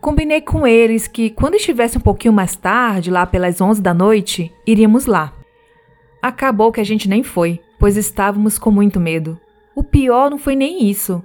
Combinei 0.01 0.41
com 0.41 0.67
eles 0.67 1.07
que, 1.07 1.29
quando 1.29 1.55
estivesse 1.55 1.97
um 1.97 2.01
pouquinho 2.01 2.33
mais 2.33 2.55
tarde, 2.55 3.09
lá 3.09 3.25
pelas 3.25 3.61
11 3.61 3.81
da 3.81 3.93
noite, 3.93 4.51
iríamos 4.67 5.05
lá. 5.05 5.33
Acabou 6.21 6.71
que 6.71 6.81
a 6.81 6.83
gente 6.83 7.07
nem 7.07 7.23
foi, 7.23 7.61
pois 7.79 7.95
estávamos 7.95 8.59
com 8.59 8.69
muito 8.69 8.99
medo. 8.99 9.39
O 9.75 9.83
pior 9.83 10.29
não 10.29 10.37
foi 10.37 10.55
nem 10.55 10.89
isso. 10.89 11.23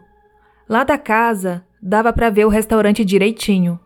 Lá 0.69 0.85
da 0.85 0.97
casa, 0.97 1.65
dava 1.83 2.13
para 2.13 2.31
ver 2.31 2.45
o 2.47 2.51
restaurante 2.51 3.05
direitinho. 3.05 3.79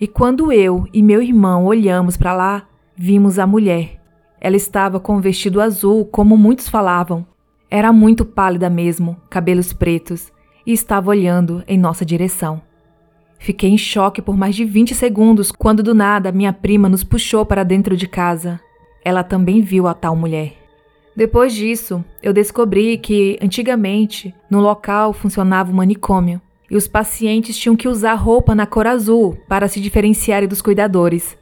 E 0.00 0.06
quando 0.06 0.52
eu 0.52 0.86
e 0.92 1.02
meu 1.02 1.20
irmão 1.20 1.66
olhamos 1.66 2.16
para 2.16 2.32
lá, 2.32 2.68
vimos 2.96 3.38
a 3.38 3.46
mulher. 3.46 4.00
Ela 4.40 4.56
estava 4.56 4.98
com 4.98 5.16
um 5.16 5.20
vestido 5.20 5.60
azul, 5.60 6.04
como 6.04 6.36
muitos 6.36 6.68
falavam. 6.68 7.26
Era 7.70 7.92
muito 7.92 8.24
pálida 8.24 8.68
mesmo, 8.68 9.16
cabelos 9.30 9.72
pretos, 9.72 10.32
e 10.66 10.72
estava 10.72 11.10
olhando 11.10 11.62
em 11.68 11.78
nossa 11.78 12.04
direção. 12.04 12.60
Fiquei 13.38 13.70
em 13.70 13.78
choque 13.78 14.20
por 14.20 14.36
mais 14.36 14.54
de 14.54 14.64
20 14.64 14.94
segundos 14.94 15.52
quando 15.52 15.82
do 15.82 15.94
nada 15.94 16.32
minha 16.32 16.52
prima 16.52 16.88
nos 16.88 17.04
puxou 17.04 17.46
para 17.46 17.62
dentro 17.62 17.96
de 17.96 18.06
casa. 18.06 18.60
Ela 19.04 19.22
também 19.22 19.62
viu 19.62 19.86
a 19.86 19.94
tal 19.94 20.14
mulher. 20.14 20.54
Depois 21.16 21.54
disso, 21.54 22.04
eu 22.22 22.32
descobri 22.32 22.98
que, 22.98 23.38
antigamente, 23.40 24.34
no 24.50 24.60
local 24.60 25.12
funcionava 25.12 25.70
um 25.70 25.74
manicômio 25.74 26.40
e 26.70 26.76
os 26.76 26.86
pacientes 26.86 27.56
tinham 27.56 27.76
que 27.76 27.88
usar 27.88 28.14
roupa 28.14 28.54
na 28.54 28.66
cor 28.66 28.86
azul 28.86 29.36
para 29.48 29.68
se 29.68 29.80
diferenciarem 29.80 30.48
dos 30.48 30.62
cuidadores. 30.62 31.36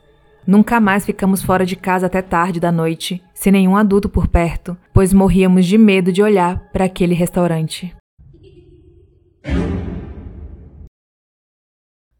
Nunca 0.49 0.81
mais 0.81 1.05
ficamos 1.05 1.43
fora 1.43 1.67
de 1.67 1.77
casa 1.77 2.07
até 2.07 2.23
tarde 2.23 2.59
da 2.59 2.73
noite, 2.73 3.23
sem 3.35 3.53
nenhum 3.53 3.77
adulto 3.77 4.09
por 4.09 4.27
perto, 4.29 4.75
pois 4.95 5.13
morríamos 5.13 5.67
de 5.67 5.77
medo 5.77 6.11
de 6.11 6.23
olhar 6.23 6.71
para 6.73 6.87
aquele 6.87 7.13
restaurante. 7.13 7.95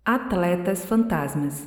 Atletas 0.05 0.85
fantasmas. 0.85 1.67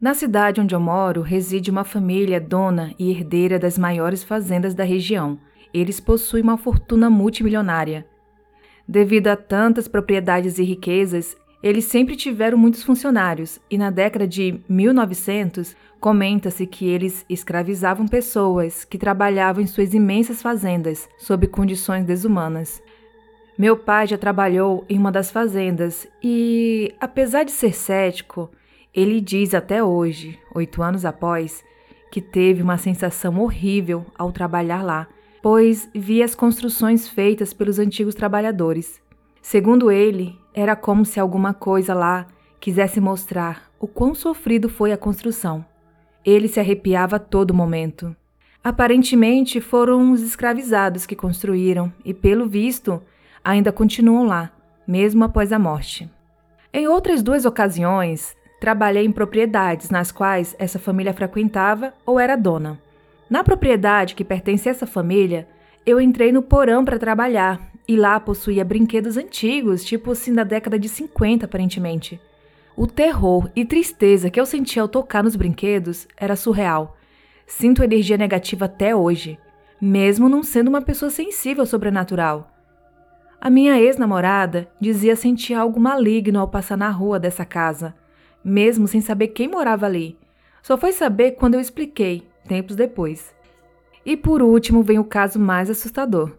Na 0.00 0.14
cidade 0.14 0.58
onde 0.58 0.74
eu 0.74 0.80
moro, 0.80 1.20
reside 1.20 1.70
uma 1.70 1.84
família 1.84 2.40
dona 2.40 2.94
e 2.98 3.10
herdeira 3.10 3.58
das 3.58 3.76
maiores 3.76 4.24
fazendas 4.24 4.74
da 4.74 4.84
região. 4.84 5.38
Eles 5.74 6.00
possuem 6.00 6.42
uma 6.42 6.56
fortuna 6.56 7.10
multimilionária. 7.10 8.06
Devido 8.88 9.28
a 9.28 9.36
tantas 9.36 9.86
propriedades 9.86 10.58
e 10.58 10.62
riquezas, 10.62 11.36
eles 11.62 11.84
sempre 11.84 12.16
tiveram 12.16 12.58
muitos 12.58 12.82
funcionários 12.82 13.60
e 13.70 13.78
na 13.78 13.90
década 13.90 14.26
de 14.26 14.60
1900 14.68 15.76
comenta-se 16.00 16.66
que 16.66 16.88
eles 16.88 17.24
escravizavam 17.28 18.08
pessoas 18.08 18.84
que 18.84 18.98
trabalhavam 18.98 19.62
em 19.62 19.66
suas 19.66 19.94
imensas 19.94 20.42
fazendas 20.42 21.08
sob 21.16 21.46
condições 21.46 22.04
desumanas. 22.04 22.82
Meu 23.56 23.76
pai 23.76 24.08
já 24.08 24.18
trabalhou 24.18 24.84
em 24.88 24.98
uma 24.98 25.12
das 25.12 25.30
fazendas 25.30 26.08
e, 26.20 26.92
apesar 26.98 27.44
de 27.44 27.52
ser 27.52 27.74
cético, 27.74 28.50
ele 28.92 29.20
diz 29.20 29.54
até 29.54 29.84
hoje, 29.84 30.38
oito 30.54 30.82
anos 30.82 31.04
após, 31.04 31.62
que 32.10 32.20
teve 32.20 32.62
uma 32.62 32.76
sensação 32.76 33.38
horrível 33.40 34.04
ao 34.18 34.32
trabalhar 34.32 34.82
lá, 34.82 35.06
pois 35.40 35.88
via 35.94 36.24
as 36.24 36.34
construções 36.34 37.08
feitas 37.08 37.52
pelos 37.52 37.78
antigos 37.78 38.14
trabalhadores. 38.14 39.00
Segundo 39.40 39.90
ele, 39.90 40.36
era 40.54 40.76
como 40.76 41.04
se 41.04 41.18
alguma 41.18 41.54
coisa 41.54 41.94
lá 41.94 42.26
quisesse 42.60 43.00
mostrar 43.00 43.70
o 43.80 43.86
quão 43.88 44.14
sofrido 44.14 44.68
foi 44.68 44.92
a 44.92 44.96
construção. 44.96 45.64
Ele 46.24 46.46
se 46.46 46.60
arrepiava 46.60 47.16
a 47.16 47.18
todo 47.18 47.52
momento. 47.52 48.14
Aparentemente 48.62 49.60
foram 49.60 50.12
os 50.12 50.22
escravizados 50.22 51.04
que 51.04 51.16
construíram 51.16 51.92
e, 52.04 52.14
pelo 52.14 52.46
visto, 52.46 53.02
ainda 53.44 53.72
continuam 53.72 54.24
lá, 54.24 54.52
mesmo 54.86 55.24
após 55.24 55.52
a 55.52 55.58
morte. 55.58 56.08
Em 56.72 56.86
outras 56.86 57.22
duas 57.22 57.44
ocasiões, 57.44 58.36
trabalhei 58.60 59.04
em 59.04 59.10
propriedades 59.10 59.90
nas 59.90 60.12
quais 60.12 60.54
essa 60.60 60.78
família 60.78 61.12
frequentava 61.12 61.92
ou 62.06 62.20
era 62.20 62.36
dona. 62.36 62.78
Na 63.28 63.42
propriedade 63.42 64.14
que 64.14 64.24
pertence 64.24 64.68
a 64.68 64.70
essa 64.70 64.86
família, 64.86 65.48
eu 65.84 66.00
entrei 66.00 66.30
no 66.30 66.42
porão 66.42 66.84
para 66.84 67.00
trabalhar 67.00 67.71
e 67.86 67.96
lá 67.96 68.18
possuía 68.20 68.64
brinquedos 68.64 69.16
antigos, 69.16 69.84
tipo 69.84 70.12
assim 70.12 70.32
da 70.32 70.44
década 70.44 70.78
de 70.78 70.88
50 70.88 71.46
aparentemente. 71.46 72.20
O 72.76 72.86
terror 72.86 73.50
e 73.54 73.64
tristeza 73.64 74.30
que 74.30 74.40
eu 74.40 74.46
sentia 74.46 74.82
ao 74.82 74.88
tocar 74.88 75.22
nos 75.22 75.36
brinquedos 75.36 76.08
era 76.16 76.36
surreal. 76.36 76.96
Sinto 77.46 77.82
energia 77.82 78.16
negativa 78.16 78.64
até 78.64 78.96
hoje, 78.96 79.38
mesmo 79.80 80.28
não 80.28 80.42
sendo 80.42 80.68
uma 80.68 80.80
pessoa 80.80 81.10
sensível 81.10 81.62
ao 81.62 81.66
sobrenatural. 81.66 82.50
A 83.40 83.50
minha 83.50 83.78
ex-namorada 83.78 84.68
dizia 84.80 85.16
sentir 85.16 85.54
algo 85.54 85.80
maligno 85.80 86.38
ao 86.38 86.48
passar 86.48 86.78
na 86.78 86.88
rua 86.88 87.18
dessa 87.18 87.44
casa, 87.44 87.94
mesmo 88.44 88.86
sem 88.86 89.00
saber 89.00 89.28
quem 89.28 89.48
morava 89.48 89.84
ali. 89.84 90.16
Só 90.62 90.78
foi 90.78 90.92
saber 90.92 91.32
quando 91.32 91.54
eu 91.54 91.60
expliquei, 91.60 92.22
tempos 92.46 92.76
depois. 92.76 93.34
E 94.06 94.16
por 94.16 94.40
último 94.40 94.82
vem 94.82 94.98
o 94.98 95.04
caso 95.04 95.38
mais 95.38 95.68
assustador. 95.68 96.32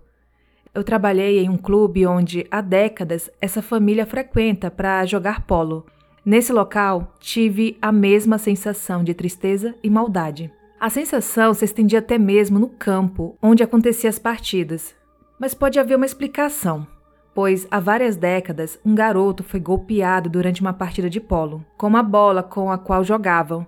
Eu 0.74 0.84
trabalhei 0.84 1.40
em 1.40 1.50
um 1.50 1.58
clube 1.58 2.06
onde 2.06 2.48
há 2.50 2.62
décadas 2.62 3.30
essa 3.40 3.62
família 3.62 4.06
frequenta 4.06 4.72
para 4.72 5.06
jogar 5.06 5.46
polo. 5.46 5.86
Nesse 6.26 6.52
local, 6.52 7.14
tive 7.20 7.78
a 7.82 7.92
mesma 7.92 8.38
sensação 8.38 9.04
de 9.04 9.14
tristeza 9.14 9.76
e 9.84 9.90
maldade. 9.90 10.52
A 10.80 10.90
sensação 10.90 11.54
se 11.54 11.66
estendia 11.66 12.00
até 12.00 12.18
mesmo 12.18 12.60
no 12.60 12.70
campo 12.70 13.38
onde 13.42 13.64
aconteciam 13.64 14.10
as 14.10 14.20
partidas. 14.20 14.96
Mas 15.40 15.54
pode 15.54 15.80
haver 15.80 15.96
uma 15.96 16.06
explicação 16.06 16.88
pois 17.34 17.68
há 17.72 17.80
várias 17.80 18.16
décadas 18.16 18.80
um 18.86 18.94
garoto 18.94 19.44
foi 19.44 19.60
golpeado 19.60 20.30
durante 20.30 20.62
uma 20.62 20.74
partida 20.74 21.10
de 21.10 21.20
polo, 21.20 21.66
com 21.78 21.88
uma 21.88 22.04
bola 22.04 22.44
com 22.44 22.72
a 22.72 22.78
qual 22.78 23.04
jogavam. 23.04 23.66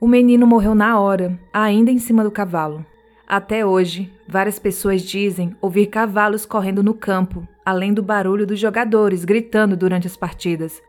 O 0.00 0.06
menino 0.06 0.46
morreu 0.46 0.74
na 0.74 1.00
hora, 1.00 1.38
ainda 1.52 1.90
em 1.90 1.98
cima 1.98 2.22
do 2.22 2.30
cavalo. 2.30 2.84
Até 3.26 3.66
hoje, 3.66 4.12
várias 4.26 4.58
pessoas 4.58 5.02
dizem 5.02 5.56
ouvir 5.60 5.86
cavalos 5.86 6.46
correndo 6.46 6.82
no 6.82 6.94
campo, 6.94 7.46
além 7.64 7.92
do 7.92 8.02
barulho 8.02 8.46
dos 8.46 8.58
jogadores 8.58 9.24
gritando 9.24 9.76
durante 9.76 10.06
as 10.06 10.16
partidas. 10.16 10.80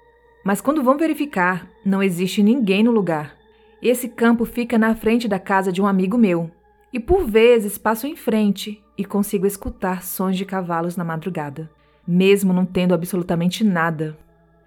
Mas 0.44 0.62
quando 0.62 0.84
vão 0.84 0.98
verificar, 0.98 1.68
não 1.84 2.04
existe 2.04 2.44
ninguém 2.44 2.84
no 2.84 2.92
lugar. 2.92 3.36
Esse 3.82 4.08
campo 4.08 4.46
fica 4.46 4.78
na 4.78 4.94
frente 4.96 5.28
da 5.28 5.40
casa 5.40 5.72
de 5.72 5.82
um 5.82 5.88
amigo 5.88 6.18
meu, 6.18 6.52
e 6.94 7.00
por 7.00 7.26
vezes 7.26 7.78
passo 7.78 8.06
em 8.06 8.16
frente 8.16 8.84
e 8.98 9.04
consigo 9.04 9.46
escutar 9.46 10.04
sons 10.04 10.38
de 10.38 10.46
cavalos 10.46 10.96
na 10.96 11.04
madrugada 11.04 11.70
mesmo 12.08 12.54
não 12.54 12.66
tendo 12.66 12.94
absolutamente 12.94 13.64
nada. 13.64 14.18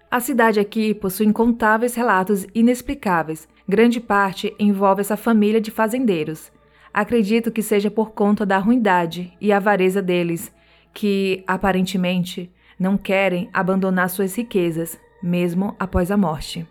A 0.09 0.19
cidade 0.19 0.59
aqui 0.59 0.93
possui 0.93 1.25
incontáveis 1.25 1.95
relatos 1.95 2.45
inexplicáveis, 2.53 3.47
grande 3.67 3.99
parte 3.99 4.53
envolve 4.59 5.01
essa 5.01 5.17
família 5.17 5.59
de 5.59 5.71
fazendeiros. 5.71 6.51
Acredito 6.93 7.51
que 7.51 7.61
seja 7.61 7.89
por 7.89 8.11
conta 8.11 8.45
da 8.45 8.57
ruindade 8.57 9.33
e 9.39 9.51
avareza 9.51 10.01
deles, 10.01 10.53
que, 10.93 11.43
aparentemente, 11.47 12.51
não 12.77 12.97
querem 12.97 13.49
abandonar 13.53 14.09
suas 14.09 14.35
riquezas, 14.35 14.99
mesmo 15.23 15.75
após 15.79 16.11
a 16.11 16.17
morte. 16.17 16.67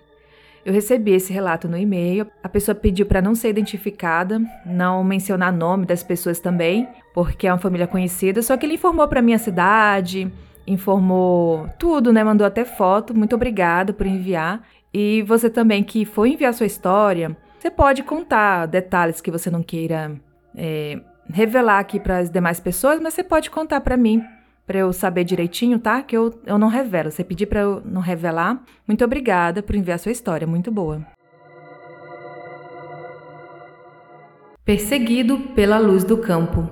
Eu 0.64 0.74
recebi 0.74 1.12
esse 1.12 1.32
relato 1.32 1.68
no 1.68 1.76
e-mail. 1.76 2.26
A 2.42 2.48
pessoa 2.48 2.74
pediu 2.74 3.06
para 3.06 3.22
não 3.22 3.34
ser 3.34 3.48
identificada, 3.48 4.40
não 4.66 5.02
mencionar 5.02 5.52
nome 5.52 5.86
das 5.86 6.02
pessoas 6.02 6.38
também, 6.38 6.86
porque 7.14 7.46
é 7.46 7.52
uma 7.52 7.58
família 7.58 7.86
conhecida, 7.86 8.42
só 8.42 8.56
que 8.56 8.66
ele 8.66 8.74
informou 8.74 9.08
para 9.08 9.22
minha 9.22 9.38
cidade, 9.38 10.30
informou 10.66 11.66
tudo, 11.78 12.12
né? 12.12 12.22
Mandou 12.22 12.46
até 12.46 12.64
foto. 12.64 13.16
Muito 13.16 13.34
obrigada 13.34 13.92
por 13.92 14.06
enviar. 14.06 14.62
E 14.92 15.22
você 15.22 15.48
também 15.48 15.82
que 15.82 16.04
foi 16.04 16.32
enviar 16.32 16.52
sua 16.52 16.66
história, 16.66 17.34
você 17.60 17.70
pode 17.70 18.02
contar 18.02 18.64
detalhes 18.64 19.20
que 19.20 19.30
você 19.30 19.50
não 19.50 19.62
queira 19.62 20.18
é, 20.56 20.98
revelar 21.30 21.78
aqui 21.78 22.00
para 22.00 22.16
as 22.16 22.30
demais 22.30 22.58
pessoas, 22.58 22.98
mas 22.98 23.12
você 23.12 23.22
pode 23.22 23.50
contar 23.50 23.82
para 23.82 23.98
mim, 23.98 24.24
para 24.66 24.78
eu 24.78 24.94
saber 24.94 25.24
direitinho, 25.24 25.78
tá? 25.78 26.02
Que 26.02 26.16
eu, 26.16 26.40
eu 26.46 26.56
não 26.56 26.68
revelo. 26.68 27.10
Você 27.10 27.22
pedir 27.22 27.44
para 27.44 27.60
eu 27.60 27.82
não 27.84 28.00
revelar. 28.00 28.62
Muito 28.88 29.04
obrigada 29.04 29.62
por 29.62 29.76
enviar 29.76 29.98
sua 29.98 30.10
história, 30.10 30.46
muito 30.46 30.72
boa. 30.72 31.06
Perseguido 34.64 35.38
pela 35.54 35.78
luz 35.78 36.02
do 36.02 36.16
campo. 36.16 36.66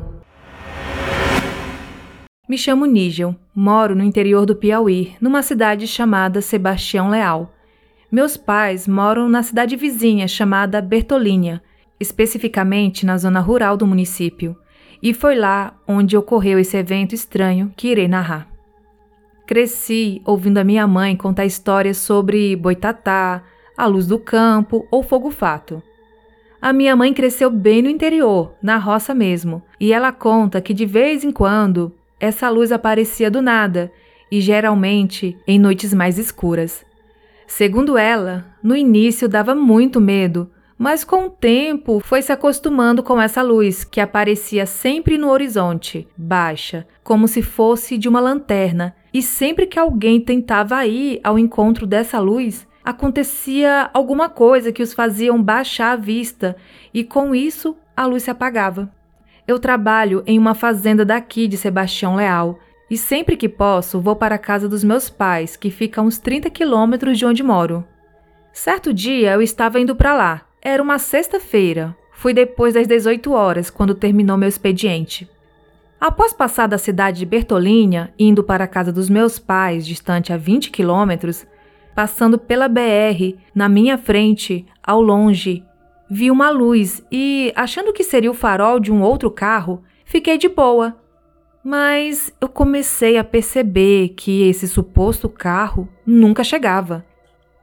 Me 2.49 2.57
chamo 2.57 2.87
Nígel, 2.87 3.37
moro 3.55 3.95
no 3.95 4.03
interior 4.03 4.47
do 4.47 4.57
Piauí, 4.57 5.15
numa 5.21 5.43
cidade 5.43 5.87
chamada 5.87 6.41
Sebastião 6.41 7.11
Leal. 7.11 7.53
Meus 8.11 8.39
pais 8.39 8.89
moram 8.89 9.29
na 9.29 9.43
cidade 9.43 9.77
vizinha 9.77 10.27
chamada 10.27 10.81
Bertolínia, 10.81 11.63
especificamente 12.01 13.05
na 13.05 13.19
zona 13.19 13.39
rural 13.39 13.77
do 13.77 13.87
município, 13.87 14.57
e 15.03 15.13
foi 15.13 15.35
lá 15.35 15.75
onde 15.87 16.17
ocorreu 16.17 16.59
esse 16.59 16.75
evento 16.77 17.15
estranho 17.15 17.71
que 17.77 17.89
irei 17.89 18.09
narrar. 18.09 18.49
Cresci 19.47 20.23
ouvindo 20.25 20.57
a 20.57 20.65
minha 20.65 20.87
mãe 20.87 21.17
contar 21.17 21.45
histórias 21.45 21.99
sobre 21.99 22.57
boitatá, 22.57 23.43
a 23.77 23.87
luz 23.87 24.07
do 24.07 24.19
campo 24.19 24.87
ou 24.91 25.03
fogo-fato. 25.03 25.83
A 26.63 26.73
minha 26.73 26.97
mãe 26.97 27.13
cresceu 27.13 27.51
bem 27.51 27.83
no 27.83 27.91
interior, 27.91 28.55
na 28.63 28.79
roça 28.79 29.15
mesmo, 29.15 29.63
e 29.79 29.93
ela 29.93 30.13
conta 30.13 30.63
que 30.63 30.73
de 30.73 30.87
vez 30.87 31.25
em 31.25 31.31
quando 31.31 31.95
essa 32.19 32.49
luz 32.49 32.73
aparecia 32.73 33.31
do 33.31 33.43
nada 33.43 33.93
e 34.33 34.41
geralmente 34.41 35.37
em 35.47 35.59
noites 35.59 35.93
mais 35.93 36.19
escuras. 36.19 36.88
Segundo 37.49 37.97
ela, 37.97 38.45
no 38.63 38.77
início 38.77 39.27
dava 39.27 39.55
muito 39.55 39.99
medo, 39.99 40.51
mas 40.77 41.03
com 41.03 41.25
o 41.25 41.31
tempo 41.31 41.99
foi 41.99 42.21
se 42.21 42.31
acostumando 42.31 43.03
com 43.03 43.19
essa 43.19 43.41
luz 43.41 43.85
que 43.85 44.03
aparecia 44.03 44.67
sempre 44.67 45.17
no 45.17 45.31
horizonte, 45.31 46.07
baixa, 46.15 46.87
como 47.03 47.27
se 47.27 47.41
fosse 47.41 47.97
de 47.97 48.07
uma 48.07 48.21
lanterna, 48.21 48.95
e 49.15 49.23
sempre 49.23 49.67
que 49.67 49.79
alguém 49.79 50.21
tentava 50.21 50.85
ir 50.87 51.21
ao 51.25 51.39
encontro 51.39 51.87
dessa 51.87 52.21
luz, 52.21 52.69
acontecia 52.85 53.89
alguma 53.95 54.29
coisa 54.29 54.71
que 54.71 54.83
os 54.83 54.93
faziam 54.93 55.43
baixar 55.43 55.93
a 55.93 55.97
vista 55.97 56.55
e 56.93 57.03
com 57.03 57.35
isso 57.35 57.75
a 57.97 58.05
luz 58.05 58.25
se 58.25 58.31
apagava. 58.31 58.93
Eu 59.49 59.59
trabalho 59.59 60.23
em 60.27 60.39
uma 60.39 60.55
fazenda 60.55 61.03
daqui 61.03 61.49
de 61.49 61.57
Sebastião 61.57 62.15
Leal 62.15 62.59
e 62.91 62.97
sempre 62.97 63.37
que 63.37 63.49
posso 63.49 64.01
vou 64.01 64.17
para 64.17 64.37
a 64.37 64.39
casa 64.39 64.69
dos 64.69 64.83
meus 64.83 65.11
pais, 65.11 65.57
que 65.57 65.71
fica 65.71 66.01
a 66.01 66.05
uns 66.05 66.19
30 66.19 66.51
quilômetros 66.51 67.19
de 67.19 67.27
onde 67.27 67.43
moro. 67.43 67.85
Certo 68.53 68.93
dia 68.93 69.33
eu 69.33 69.43
estava 69.43 69.81
indo 69.81 69.95
para 69.95 70.15
lá. 70.15 70.43
Era 70.61 70.83
uma 70.83 70.99
sexta-feira. 70.99 71.97
Fui 72.13 72.35
depois 72.35 72.75
das 72.75 72.87
18 72.87 73.31
horas, 73.33 73.71
quando 73.71 73.95
terminou 73.95 74.37
meu 74.37 74.49
expediente. 74.49 75.29
Após 76.01 76.33
passar 76.33 76.67
da 76.67 76.79
cidade 76.79 77.19
de 77.19 77.27
Bertolínia, 77.27 78.13
indo 78.19 78.43
para 78.43 78.65
a 78.65 78.69
casa 78.69 78.93
dos 78.93 79.09
meus 79.09 79.39
pais, 79.39 79.87
distante 79.87 80.33
a 80.33 80.37
20 80.37 80.71
quilômetros, 80.71 81.47
Passando 81.99 82.39
pela 82.39 82.69
BR, 82.69 83.35
na 83.53 83.69
minha 83.69 83.99
frente, 83.99 84.65
ao 84.81 85.03
longe, 85.03 85.65
vi 86.09 86.31
uma 86.31 86.49
luz 86.49 87.05
e, 87.11 87.53
achando 87.57 87.93
que 87.93 88.05
seria 88.05 88.31
o 88.31 88.35
farol 88.35 88.79
de 88.79 88.93
um 88.93 89.03
outro 89.03 89.29
carro, 89.33 89.83
fiquei 90.05 90.39
de 90.39 90.49
boa. 90.49 90.97
Mas 91.69 92.33
eu 92.41 92.49
comecei 92.49 93.19
a 93.19 93.23
perceber 93.23 94.15
que 94.17 94.49
esse 94.49 94.67
suposto 94.67 95.29
carro 95.29 95.87
nunca 96.07 96.43
chegava. 96.43 97.05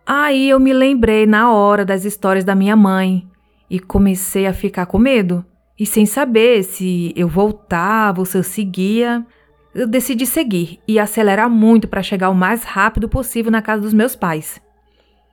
Aí 0.05 0.47
eu 0.47 0.59
me 0.59 0.71
lembrei 0.71 1.25
na 1.25 1.51
hora 1.51 1.83
das 1.83 2.05
histórias 2.05 2.43
da 2.43 2.53
minha 2.53 2.75
mãe 2.75 3.27
e 3.67 3.79
comecei 3.79 4.45
a 4.45 4.53
ficar 4.53 4.85
com 4.85 4.99
medo. 4.99 5.43
E 5.79 5.87
sem 5.87 6.05
saber 6.05 6.61
se 6.61 7.13
eu 7.15 7.27
voltava 7.27 8.19
ou 8.19 8.27
se 8.27 8.37
eu 8.37 8.43
seguia, 8.43 9.25
eu 9.73 9.87
decidi 9.87 10.27
seguir 10.27 10.79
e 10.87 10.99
acelerar 10.99 11.49
muito 11.49 11.87
para 11.87 12.03
chegar 12.03 12.29
o 12.29 12.35
mais 12.35 12.63
rápido 12.63 13.09
possível 13.09 13.51
na 13.51 13.63
casa 13.63 13.81
dos 13.81 13.93
meus 13.95 14.15
pais. 14.15 14.61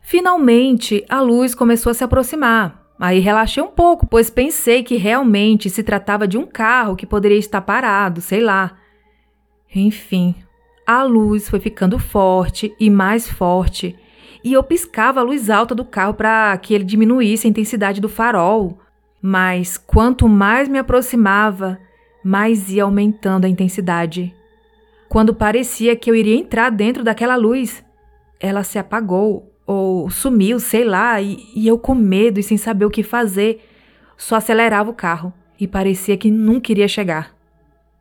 Finalmente, 0.01 1.05
a 1.11 1.21
luz 1.21 1.55
começou 1.55 1.91
a 1.91 1.95
se 1.95 2.05
aproximar. 2.05 2.82
Aí 3.03 3.19
relaxei 3.19 3.61
um 3.61 3.67
pouco, 3.67 4.07
pois 4.07 4.31
pensei 4.31 4.85
que 4.85 4.95
realmente 4.95 5.69
se 5.69 5.83
tratava 5.83 6.29
de 6.29 6.39
um 6.39 6.47
carro 6.47 6.95
que 6.95 7.05
poderia 7.05 7.37
estar 7.37 7.61
parado, 7.61 8.21
sei 8.21 8.41
lá. 8.41 8.77
Enfim, 9.75 10.37
a 10.87 11.03
luz 11.03 11.49
foi 11.49 11.59
ficando 11.59 11.99
forte 11.99 12.73
e 12.79 12.89
mais 12.89 13.29
forte, 13.29 13.99
e 14.45 14.53
eu 14.53 14.63
piscava 14.63 15.19
a 15.19 15.25
luz 15.25 15.51
alta 15.51 15.75
do 15.75 15.85
carro 15.85 16.15
para 16.15 16.57
que 16.59 16.75
ele 16.75 16.85
diminuísse 16.85 17.45
a 17.45 17.51
intensidade 17.51 18.01
do 18.01 18.09
farol. 18.09 18.79
Mas 19.21 19.77
quanto 19.77 20.29
mais 20.29 20.69
me 20.69 20.79
aproximava, 20.79 21.81
mais 22.23 22.71
ia 22.71 22.85
aumentando 22.85 23.47
a 23.47 23.49
intensidade. 23.49 24.33
Quando 25.09 25.35
parecia 25.35 25.97
que 25.97 26.09
eu 26.09 26.15
iria 26.15 26.37
entrar 26.37 26.71
dentro 26.71 27.03
daquela 27.03 27.35
luz, 27.35 27.85
ela 28.39 28.63
se 28.63 28.79
apagou 28.79 29.52
ou 29.67 30.11
sumiu, 30.11 30.59
sei 30.59 30.85
lá, 30.85 31.21
e, 31.21 31.49
e 31.55 31.67
eu 31.67 31.79
com 31.79 31.95
medo 31.95 32.39
e 32.41 32.43
sem 32.43 32.57
saber 32.57 32.85
o 32.85 32.91
que 32.91 33.03
fazer, 33.03 33.69
só 34.17 34.37
acelerava 34.37 34.91
o 34.91 34.95
carro 34.95 35.33
e 35.59 35.67
parecia 35.67 36.17
que 36.17 36.31
nunca 36.31 36.73
iria 36.73 36.89
chegar. 36.89 37.35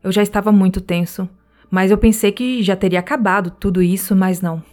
Eu 0.03 0.11
já 0.11 0.23
estava 0.23 0.51
muito 0.51 0.81
tenso, 0.81 1.29
mas 1.69 1.91
eu 1.91 1.97
pensei 1.97 2.31
que 2.31 2.63
já 2.63 2.75
teria 2.75 2.99
acabado 2.99 3.51
tudo 3.51 3.81
isso, 3.81 4.15
mas 4.15 4.41
não. 4.41 4.63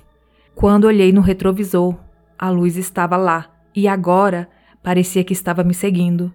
Quando 0.54 0.84
olhei 0.84 1.12
no 1.12 1.20
retrovisor, 1.20 1.94
a 2.38 2.50
luz 2.50 2.76
estava 2.76 3.16
lá 3.16 3.50
e 3.74 3.86
agora 3.86 4.48
parecia 4.82 5.22
que 5.22 5.32
estava 5.32 5.62
me 5.62 5.74
seguindo. 5.74 6.32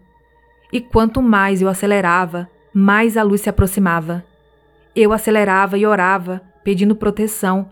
E 0.71 0.79
quanto 0.79 1.21
mais 1.21 1.61
eu 1.61 1.67
acelerava, 1.67 2.49
mais 2.73 3.17
a 3.17 3.23
luz 3.23 3.41
se 3.41 3.49
aproximava. 3.49 4.23
Eu 4.95 5.11
acelerava 5.11 5.77
e 5.77 5.85
orava, 5.85 6.41
pedindo 6.63 6.95
proteção, 6.95 7.69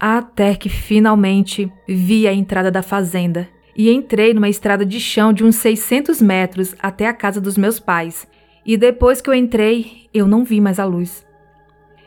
até 0.00 0.54
que 0.54 0.70
finalmente 0.70 1.70
vi 1.86 2.26
a 2.26 2.32
entrada 2.32 2.70
da 2.70 2.82
fazenda 2.82 3.46
e 3.76 3.90
entrei 3.90 4.32
numa 4.32 4.48
estrada 4.48 4.84
de 4.84 4.98
chão 4.98 5.30
de 5.30 5.44
uns 5.44 5.56
600 5.56 6.22
metros 6.22 6.74
até 6.80 7.06
a 7.06 7.12
casa 7.12 7.38
dos 7.40 7.58
meus 7.58 7.78
pais. 7.78 8.26
E 8.64 8.78
depois 8.78 9.20
que 9.20 9.28
eu 9.28 9.34
entrei, 9.34 10.08
eu 10.12 10.26
não 10.26 10.42
vi 10.42 10.60
mais 10.60 10.78
a 10.78 10.84
luz. 10.86 11.26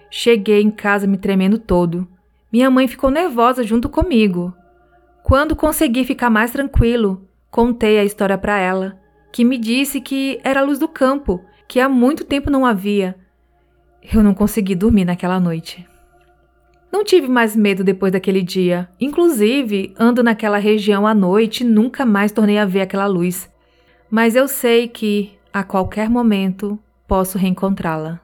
Cheguei 0.10 0.62
em 0.62 0.72
casa 0.72 1.06
me 1.06 1.18
tremendo 1.18 1.60
todo. 1.60 2.08
Minha 2.52 2.70
mãe 2.70 2.88
ficou 2.88 3.12
nervosa 3.12 3.64
junto 3.64 3.90
comigo. 3.90 4.54
Quando 5.24 5.56
consegui 5.56 6.04
ficar 6.04 6.30
mais 6.30 6.52
tranquilo, 6.52 7.28
contei 7.50 8.00
a 8.00 8.04
história 8.04 8.38
para 8.38 8.60
ela, 8.60 9.00
que 9.32 9.44
me 9.44 9.58
disse 9.58 10.02
que 10.02 10.40
era 10.44 10.60
a 10.60 10.64
luz 10.64 10.78
do 10.78 10.88
campo 10.88 11.44
que 11.68 11.80
há 11.80 11.88
muito 11.88 12.24
tempo 12.24 12.52
não 12.52 12.66
havia. 12.66 13.16
Eu 14.14 14.22
não 14.22 14.34
consegui 14.34 14.76
dormir 14.76 15.06
naquela 15.06 15.40
noite. 15.40 15.88
Não 16.94 17.04
tive 17.04 17.28
mais 17.28 17.56
medo 17.56 17.84
depois 17.84 18.12
daquele 18.12 18.44
dia. 18.44 18.88
Inclusive, 19.02 19.96
ando 19.98 20.22
naquela 20.22 20.60
região 20.60 21.08
à 21.08 21.14
noite 21.16 21.64
e 21.64 21.68
nunca 21.68 22.06
mais 22.06 22.32
tornei 22.32 22.60
a 22.60 22.66
ver 22.66 22.82
aquela 22.82 23.08
luz. 23.08 23.50
Mas 24.12 24.36
eu 24.36 24.48
sei 24.48 24.88
que, 24.88 25.32
a 25.52 25.64
qualquer 25.64 26.08
momento, 26.08 26.78
posso 27.08 27.36
reencontrá-la. 27.36 28.22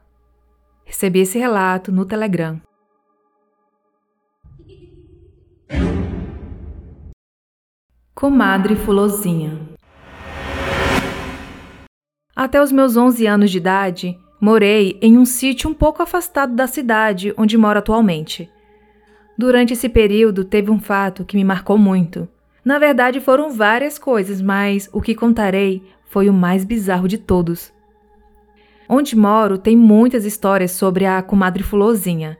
Recebi 0.85 1.21
esse 1.21 1.39
relato 1.39 1.91
no 1.91 2.05
Telegram. 2.05 2.61
Comadre 8.13 8.75
Fulozinha 8.75 9.67
até 12.35 12.61
os 12.61 12.71
meus 12.71 12.95
11 12.95 13.27
anos 13.27 13.51
de 13.51 13.57
idade, 13.57 14.17
morei 14.39 14.97
em 15.01 15.17
um 15.17 15.25
sítio 15.25 15.69
um 15.69 15.73
pouco 15.73 16.01
afastado 16.01 16.55
da 16.55 16.67
cidade 16.67 17.33
onde 17.37 17.57
moro 17.57 17.79
atualmente. 17.79 18.49
Durante 19.39 19.71
esse 19.71 19.87
período, 19.87 20.43
teve 20.43 20.69
um 20.69 20.81
fato 20.81 21.23
que 21.23 21.37
me 21.37 21.45
marcou 21.45 21.77
muito. 21.77 22.27
Na 22.61 22.77
verdade, 22.77 23.21
foram 23.21 23.49
várias 23.49 23.97
coisas, 23.97 24.41
mas 24.41 24.89
o 24.91 24.99
que 24.99 25.15
contarei 25.15 25.81
foi 26.09 26.29
o 26.29 26.33
mais 26.33 26.65
bizarro 26.65 27.07
de 27.07 27.17
todos. 27.17 27.71
Onde 28.89 29.15
moro 29.15 29.57
tem 29.57 29.77
muitas 29.77 30.25
histórias 30.25 30.71
sobre 30.71 31.05
a 31.05 31.21
comadre 31.21 31.63
Fulozinha. 31.63 32.37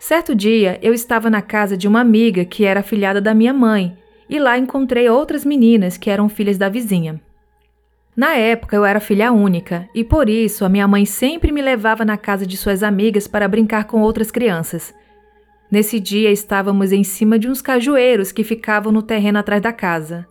Certo 0.00 0.34
dia, 0.34 0.78
eu 0.80 0.94
estava 0.94 1.28
na 1.28 1.42
casa 1.42 1.76
de 1.76 1.86
uma 1.86 2.00
amiga 2.00 2.46
que 2.46 2.64
era 2.64 2.82
filhada 2.82 3.20
da 3.20 3.34
minha 3.34 3.52
mãe, 3.52 3.94
e 4.26 4.38
lá 4.38 4.56
encontrei 4.56 5.10
outras 5.10 5.44
meninas 5.44 5.98
que 5.98 6.08
eram 6.08 6.30
filhas 6.30 6.56
da 6.56 6.70
vizinha. 6.70 7.20
Na 8.16 8.36
época 8.36 8.74
eu 8.74 8.86
era 8.86 9.00
filha 9.00 9.30
única 9.32 9.86
e 9.94 10.02
por 10.02 10.30
isso 10.30 10.64
a 10.64 10.68
minha 10.70 10.88
mãe 10.88 11.04
sempre 11.04 11.52
me 11.52 11.60
levava 11.60 12.06
na 12.06 12.16
casa 12.16 12.46
de 12.46 12.56
suas 12.56 12.82
amigas 12.82 13.28
para 13.28 13.46
brincar 13.46 13.84
com 13.84 14.00
outras 14.00 14.30
crianças. 14.30 14.94
Nesse 15.72 15.98
dia 15.98 16.30
estávamos 16.30 16.92
em 16.92 17.02
cima 17.02 17.38
de 17.38 17.48
uns 17.48 17.62
cajueiros 17.62 18.30
que 18.30 18.44
ficavam 18.44 18.92
no 18.92 19.00
terreno 19.00 19.38
atrás 19.38 19.62
da 19.62 19.72
casa. 19.72 20.28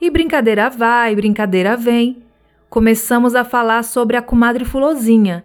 E 0.00 0.08
brincadeira 0.08 0.70
vai, 0.70 1.14
brincadeira 1.14 1.76
vem. 1.76 2.22
Começamos 2.70 3.34
a 3.34 3.44
falar 3.44 3.84
sobre 3.84 4.16
a 4.16 4.22
comadre 4.22 4.64
Fulozinha 4.64 5.44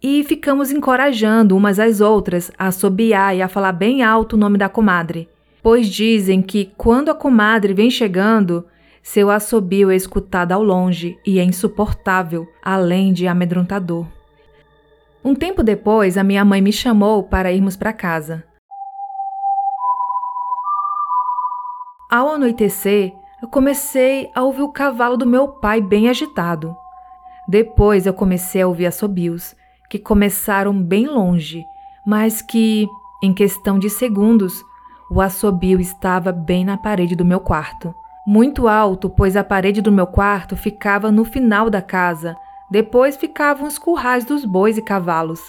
e 0.00 0.22
ficamos 0.22 0.70
encorajando 0.70 1.56
umas 1.56 1.80
às 1.80 2.00
outras 2.00 2.52
a 2.56 2.68
assobiar 2.68 3.36
e 3.36 3.42
a 3.42 3.48
falar 3.48 3.72
bem 3.72 4.04
alto 4.04 4.34
o 4.34 4.38
nome 4.38 4.56
da 4.56 4.68
comadre, 4.68 5.28
pois 5.60 5.88
dizem 5.88 6.40
que 6.40 6.70
quando 6.76 7.08
a 7.08 7.14
comadre 7.14 7.74
vem 7.74 7.90
chegando, 7.90 8.64
seu 9.02 9.30
assobio 9.30 9.90
é 9.90 9.96
escutado 9.96 10.52
ao 10.52 10.62
longe 10.62 11.18
e 11.26 11.40
é 11.40 11.42
insuportável, 11.42 12.46
além 12.62 13.12
de 13.12 13.26
amedrontador. 13.26 14.06
Um 15.24 15.34
tempo 15.34 15.64
depois, 15.64 16.16
a 16.16 16.22
minha 16.22 16.44
mãe 16.44 16.62
me 16.62 16.72
chamou 16.72 17.24
para 17.24 17.50
irmos 17.50 17.76
para 17.76 17.92
casa. 17.92 18.44
Ao 22.08 22.28
anoitecer, 22.28 23.12
eu 23.42 23.48
comecei 23.48 24.30
a 24.34 24.42
ouvir 24.42 24.62
o 24.62 24.72
cavalo 24.72 25.16
do 25.16 25.26
meu 25.26 25.48
pai 25.48 25.80
bem 25.80 26.08
agitado. 26.08 26.76
Depois 27.48 28.06
eu 28.06 28.14
comecei 28.14 28.62
a 28.62 28.68
ouvir 28.68 28.86
assobios, 28.86 29.56
que 29.90 29.98
começaram 29.98 30.72
bem 30.72 31.06
longe, 31.06 31.64
mas 32.06 32.40
que, 32.40 32.86
em 33.22 33.34
questão 33.34 33.78
de 33.78 33.90
segundos, 33.90 34.64
O 35.08 35.20
assobio 35.20 35.80
estava 35.80 36.32
bem 36.32 36.64
na 36.64 36.76
parede 36.76 37.14
do 37.14 37.24
meu 37.24 37.38
quarto. 37.38 37.94
Muito 38.26 38.66
alto, 38.66 39.08
pois 39.08 39.36
a 39.36 39.44
parede 39.44 39.80
do 39.80 39.92
meu 39.92 40.06
quarto 40.06 40.56
ficava 40.56 41.12
no 41.12 41.24
final 41.24 41.70
da 41.70 41.80
casa. 41.80 42.36
Depois 42.68 43.16
ficavam 43.16 43.68
os 43.68 43.78
currais 43.78 44.24
dos 44.24 44.44
bois 44.44 44.76
e 44.76 44.82
cavalos. 44.82 45.40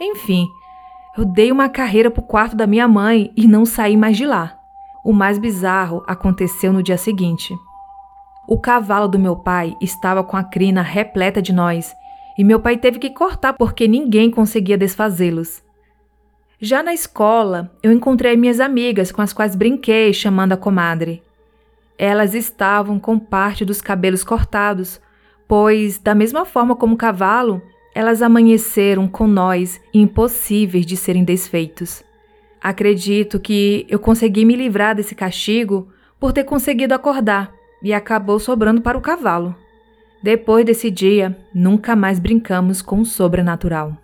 Enfim, 0.00 0.48
eu 1.16 1.26
dei 1.26 1.52
uma 1.52 1.68
carreira 1.68 2.10
para 2.10 2.22
o 2.22 2.26
quarto 2.26 2.56
da 2.56 2.66
minha 2.66 2.88
mãe 2.88 3.30
e 3.36 3.46
não 3.46 3.66
saí 3.66 3.98
mais 3.98 4.16
de 4.16 4.24
lá. 4.24 4.58
O 5.04 5.12
mais 5.12 5.38
bizarro 5.38 6.04
aconteceu 6.06 6.72
no 6.72 6.82
dia 6.82 6.96
seguinte. 6.96 7.54
O 8.48 8.58
cavalo 8.58 9.08
do 9.08 9.18
meu 9.18 9.36
pai 9.36 9.76
estava 9.80 10.22
com 10.22 10.36
a 10.36 10.44
crina 10.44 10.82
repleta 10.82 11.42
de 11.42 11.52
nós 11.52 11.94
e 12.38 12.44
meu 12.44 12.60
pai 12.60 12.76
teve 12.76 12.98
que 12.98 13.10
cortar 13.10 13.54
porque 13.54 13.88
ninguém 13.88 14.30
conseguia 14.30 14.78
desfazê-los. 14.78 15.62
Já 16.60 16.82
na 16.82 16.94
escola, 16.94 17.76
eu 17.82 17.90
encontrei 17.90 18.36
minhas 18.36 18.60
amigas 18.60 19.10
com 19.10 19.20
as 19.20 19.32
quais 19.32 19.56
brinquei 19.56 20.12
chamando 20.12 20.52
a 20.52 20.56
comadre. 20.56 21.22
Elas 21.98 22.34
estavam 22.34 23.00
com 23.00 23.18
parte 23.18 23.64
dos 23.64 23.80
cabelos 23.80 24.22
cortados, 24.22 25.00
pois, 25.48 25.98
da 25.98 26.14
mesma 26.14 26.44
forma 26.44 26.76
como 26.76 26.94
o 26.94 26.98
cavalo, 26.98 27.60
elas 27.94 28.22
amanheceram 28.22 29.08
com 29.08 29.26
nós 29.26 29.80
impossíveis 29.92 30.86
de 30.86 30.96
serem 30.96 31.24
desfeitos. 31.24 32.04
Acredito 32.62 33.40
que 33.40 33.84
eu 33.88 33.98
consegui 33.98 34.44
me 34.44 34.54
livrar 34.54 34.94
desse 34.94 35.14
castigo 35.14 35.88
por 36.20 36.32
ter 36.32 36.44
conseguido 36.44 36.94
acordar 36.94 37.52
e 37.82 37.92
acabou 37.92 38.38
sobrando 38.38 38.80
para 38.80 38.96
o 38.96 39.00
cavalo. 39.00 39.56
Depois 40.22 40.64
desse 40.64 40.88
dia, 40.88 41.36
nunca 41.52 41.96
mais 41.96 42.20
brincamos 42.20 42.80
com 42.80 43.00
o 43.00 43.04
sobrenatural. 43.04 43.96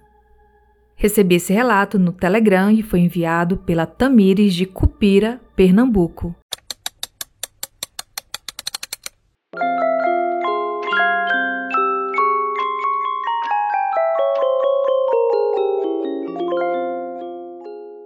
Recebi 0.97 1.37
esse 1.37 1.53
relato 1.53 1.97
no 1.97 2.11
Telegram 2.11 2.73
e 2.73 2.83
foi 2.83 2.99
enviado 2.99 3.59
pela 3.59 3.87
Tamires 3.87 4.53
de 4.53 4.67
Cupira, 4.67 5.41
Pernambuco. 5.55 6.35